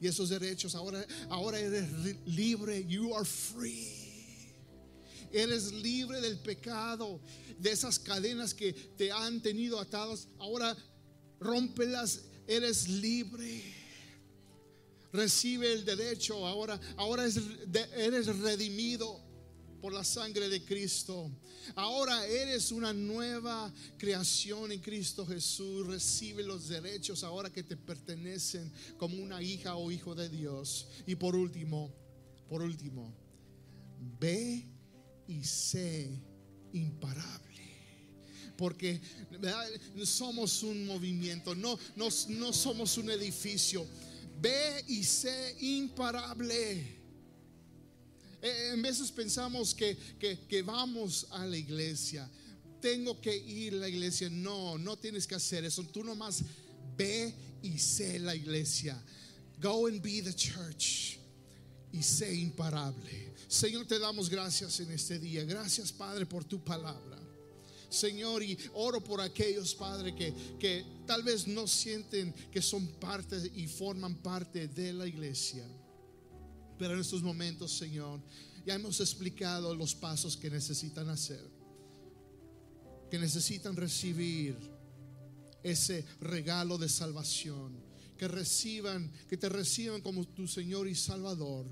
Y 0.00 0.06
esos 0.06 0.30
derechos 0.30 0.74
ahora, 0.74 1.04
ahora 1.28 1.58
eres 1.58 1.90
libre. 2.26 2.86
You 2.86 3.14
are 3.14 3.24
free. 3.24 4.01
Eres 5.32 5.72
libre 5.72 6.20
del 6.20 6.38
pecado, 6.38 7.20
de 7.58 7.70
esas 7.70 7.98
cadenas 7.98 8.54
que 8.54 8.72
te 8.72 9.10
han 9.10 9.40
tenido 9.40 9.80
atados. 9.80 10.28
Ahora 10.38 10.76
rómpelas. 11.42 12.22
Eres 12.46 12.88
libre. 12.88 13.62
Recibe 15.12 15.72
el 15.72 15.84
derecho. 15.84 16.46
Ahora, 16.46 16.80
ahora 16.96 17.24
eres 17.24 18.26
redimido 18.38 19.20
por 19.80 19.92
la 19.92 20.04
sangre 20.04 20.48
de 20.48 20.64
Cristo. 20.64 21.30
Ahora 21.74 22.26
eres 22.26 22.72
una 22.72 22.92
nueva 22.92 23.72
creación 23.98 24.72
en 24.72 24.80
Cristo 24.80 25.26
Jesús. 25.26 25.86
Recibe 25.86 26.42
los 26.42 26.68
derechos 26.68 27.24
ahora 27.24 27.50
que 27.50 27.62
te 27.62 27.76
pertenecen 27.76 28.72
como 28.96 29.16
una 29.22 29.42
hija 29.42 29.76
o 29.76 29.90
hijo 29.90 30.14
de 30.14 30.28
Dios. 30.28 30.88
Y 31.06 31.16
por 31.16 31.36
último, 31.36 31.92
por 32.48 32.62
último, 32.62 33.12
ve 34.18 34.71
y 35.40 35.44
sé 35.44 36.10
imparable 36.72 37.42
porque 38.62 39.00
somos 40.04 40.62
un 40.62 40.86
movimiento, 40.86 41.52
no, 41.52 41.76
no, 41.96 42.08
no, 42.28 42.52
somos 42.52 42.96
un 42.96 43.10
edificio. 43.10 43.84
Ve 44.40 44.84
y 44.86 45.02
sé 45.02 45.56
imparable. 45.60 47.02
Eh, 48.40 48.70
en 48.72 48.80
veces 48.80 49.10
pensamos 49.10 49.74
que, 49.74 49.96
que, 50.48 50.62
vamos 50.62 51.26
a 51.30 51.44
la 51.44 51.56
iglesia. 51.56 52.30
Tengo 52.80 53.20
que 53.20 53.36
ir 53.36 53.74
a 53.74 53.78
la 53.78 53.88
iglesia. 53.88 54.30
No, 54.30 54.78
no 54.78 54.96
tienes 54.96 55.26
que 55.26 55.34
hacer 55.34 55.64
eso. 55.64 55.82
Tú 55.84 56.04
nomás 56.04 56.44
ve 56.96 57.34
y 57.62 57.78
sé 57.78 58.20
la 58.20 58.36
iglesia. 58.36 58.96
Go 59.60 59.88
and 59.88 60.00
be 60.00 60.22
the 60.22 60.34
church. 60.34 61.18
Y 61.92 62.00
sé 62.00 62.32
imparable. 62.32 63.31
Señor, 63.52 63.84
te 63.84 63.98
damos 63.98 64.30
gracias 64.30 64.80
en 64.80 64.90
este 64.92 65.18
día. 65.18 65.44
Gracias, 65.44 65.92
Padre, 65.92 66.24
por 66.24 66.42
tu 66.42 66.64
palabra. 66.64 67.18
Señor, 67.90 68.42
y 68.42 68.56
oro 68.72 69.04
por 69.04 69.20
aquellos, 69.20 69.74
Padre, 69.74 70.14
que, 70.14 70.32
que 70.58 70.86
tal 71.06 71.22
vez 71.22 71.46
no 71.46 71.68
sienten 71.68 72.32
que 72.50 72.62
son 72.62 72.86
parte 72.98 73.36
y 73.54 73.66
forman 73.66 74.14
parte 74.22 74.68
de 74.68 74.94
la 74.94 75.06
iglesia. 75.06 75.66
Pero 76.78 76.94
en 76.94 77.00
estos 77.00 77.20
momentos, 77.20 77.76
Señor, 77.76 78.22
ya 78.64 78.72
hemos 78.72 78.98
explicado 79.00 79.74
los 79.74 79.94
pasos 79.94 80.34
que 80.34 80.48
necesitan 80.48 81.10
hacer, 81.10 81.46
que 83.10 83.18
necesitan 83.18 83.76
recibir 83.76 84.56
ese 85.62 86.06
regalo 86.22 86.78
de 86.78 86.88
salvación, 86.88 87.78
que 88.16 88.28
reciban, 88.28 89.12
que 89.28 89.36
te 89.36 89.50
reciban 89.50 90.00
como 90.00 90.26
tu 90.26 90.48
Señor 90.48 90.88
y 90.88 90.94
Salvador, 90.94 91.66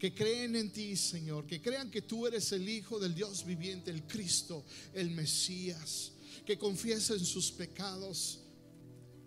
que 0.00 0.14
creen 0.14 0.56
en 0.56 0.72
ti, 0.72 0.96
Señor, 0.96 1.46
que 1.46 1.60
crean 1.60 1.90
que 1.90 2.00
tú 2.00 2.26
eres 2.26 2.50
el 2.52 2.66
Hijo 2.66 2.98
del 2.98 3.14
Dios 3.14 3.44
viviente, 3.44 3.90
el 3.90 4.04
Cristo, 4.04 4.64
el 4.94 5.10
Mesías, 5.10 6.12
que 6.46 6.56
confiesen 6.56 7.22
sus 7.22 7.52
pecados 7.52 8.40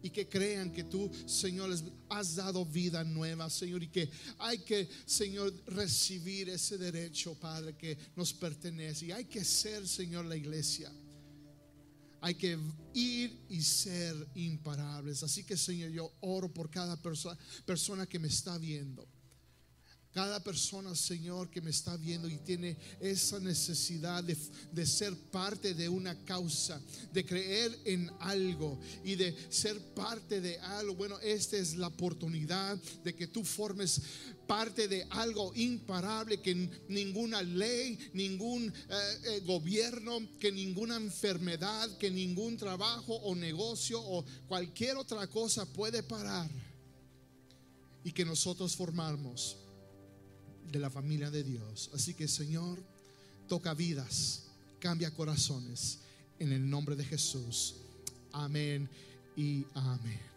y 0.02 0.10
que 0.10 0.28
crean 0.28 0.74
que 0.74 0.84
tú, 0.84 1.12
Señor, 1.28 1.70
les 1.70 1.84
has 2.10 2.36
dado 2.36 2.66
vida 2.66 3.04
nueva, 3.04 3.52
Señor, 3.52 3.84
y 3.84 3.88
que 3.88 4.10
hay 4.40 4.58
que, 4.58 4.90
Señor, 5.06 5.54
recibir 5.68 6.50
ese 6.50 6.80
derecho, 6.80 7.36
Padre, 7.36 7.78
que 7.78 7.96
nos 8.16 8.34
pertenece. 8.34 9.06
Y 9.06 9.12
hay 9.12 9.26
que 9.26 9.46
ser, 9.46 9.88
Señor, 9.88 10.26
la 10.26 10.36
iglesia. 10.36 10.92
Hay 12.20 12.34
que 12.34 12.58
ir 12.96 13.38
y 13.48 13.62
ser 13.62 14.16
imparables. 14.34 15.22
Así 15.22 15.44
que, 15.44 15.56
Señor, 15.56 15.92
yo 15.92 16.12
oro 16.22 16.52
por 16.52 16.72
cada 16.72 17.00
persona, 17.00 17.38
persona 17.64 18.08
que 18.08 18.18
me 18.18 18.28
está 18.28 18.58
viendo. 18.58 19.08
Cada 20.14 20.40
persona, 20.44 20.94
Señor, 20.94 21.50
que 21.50 21.60
me 21.60 21.72
está 21.72 21.98
viendo 21.98 22.28
y 22.28 22.38
tiene 22.38 22.78
esa 23.00 23.40
necesidad 23.40 24.24
de, 24.24 24.86
ser 24.86 25.16
parte 25.32 25.74
de 25.74 25.90
una 25.90 26.16
causa, 26.24 26.80
de 27.12 27.26
creer 27.26 27.80
en 27.84 28.12
algo 28.20 28.80
y 29.04 29.16
de 29.16 29.36
ser 29.50 29.80
parte 29.96 30.40
de 30.40 30.60
algo. 30.60 30.94
Bueno, 30.94 31.18
esta 31.20 31.58
es 31.58 31.76
la 31.78 31.88
oportunidad 31.88 32.78
de 33.04 33.16
que 33.16 33.26
tú 33.26 33.44
formes 33.44 34.02
parte 34.46 34.88
de 34.88 35.08
algo 35.10 35.52
imparable 35.56 36.42
que 36.42 36.70
ninguna 36.90 37.42
ley, 37.42 37.98
ningún 38.14 38.68
eh, 38.68 39.20
eh, 39.26 39.40
gobierno, 39.48 40.20
que 40.40 40.52
ninguna 40.52 40.96
enfermedad, 40.96 41.90
que 41.98 42.12
ningún 42.12 42.56
trabajo 42.56 43.16
o 43.16 43.34
negocio 43.34 44.00
o 44.00 44.24
cualquier 44.48 44.96
otra 44.98 45.26
cosa 45.26 45.66
puede 45.66 46.04
parar. 46.04 46.52
Y 48.04 48.12
que 48.12 48.26
nosotros 48.26 48.76
formamos 48.76 49.63
de 50.72 50.80
la 50.80 50.90
familia 50.90 51.30
de 51.30 51.44
Dios. 51.44 51.90
Así 51.94 52.14
que 52.14 52.28
Señor, 52.28 52.80
toca 53.48 53.74
vidas, 53.74 54.44
cambia 54.80 55.12
corazones, 55.12 56.00
en 56.40 56.52
el 56.52 56.70
nombre 56.70 56.96
de 56.96 57.06
Jesús. 57.06 57.76
Amén 58.32 58.90
y 59.36 59.66
amén. 59.74 60.33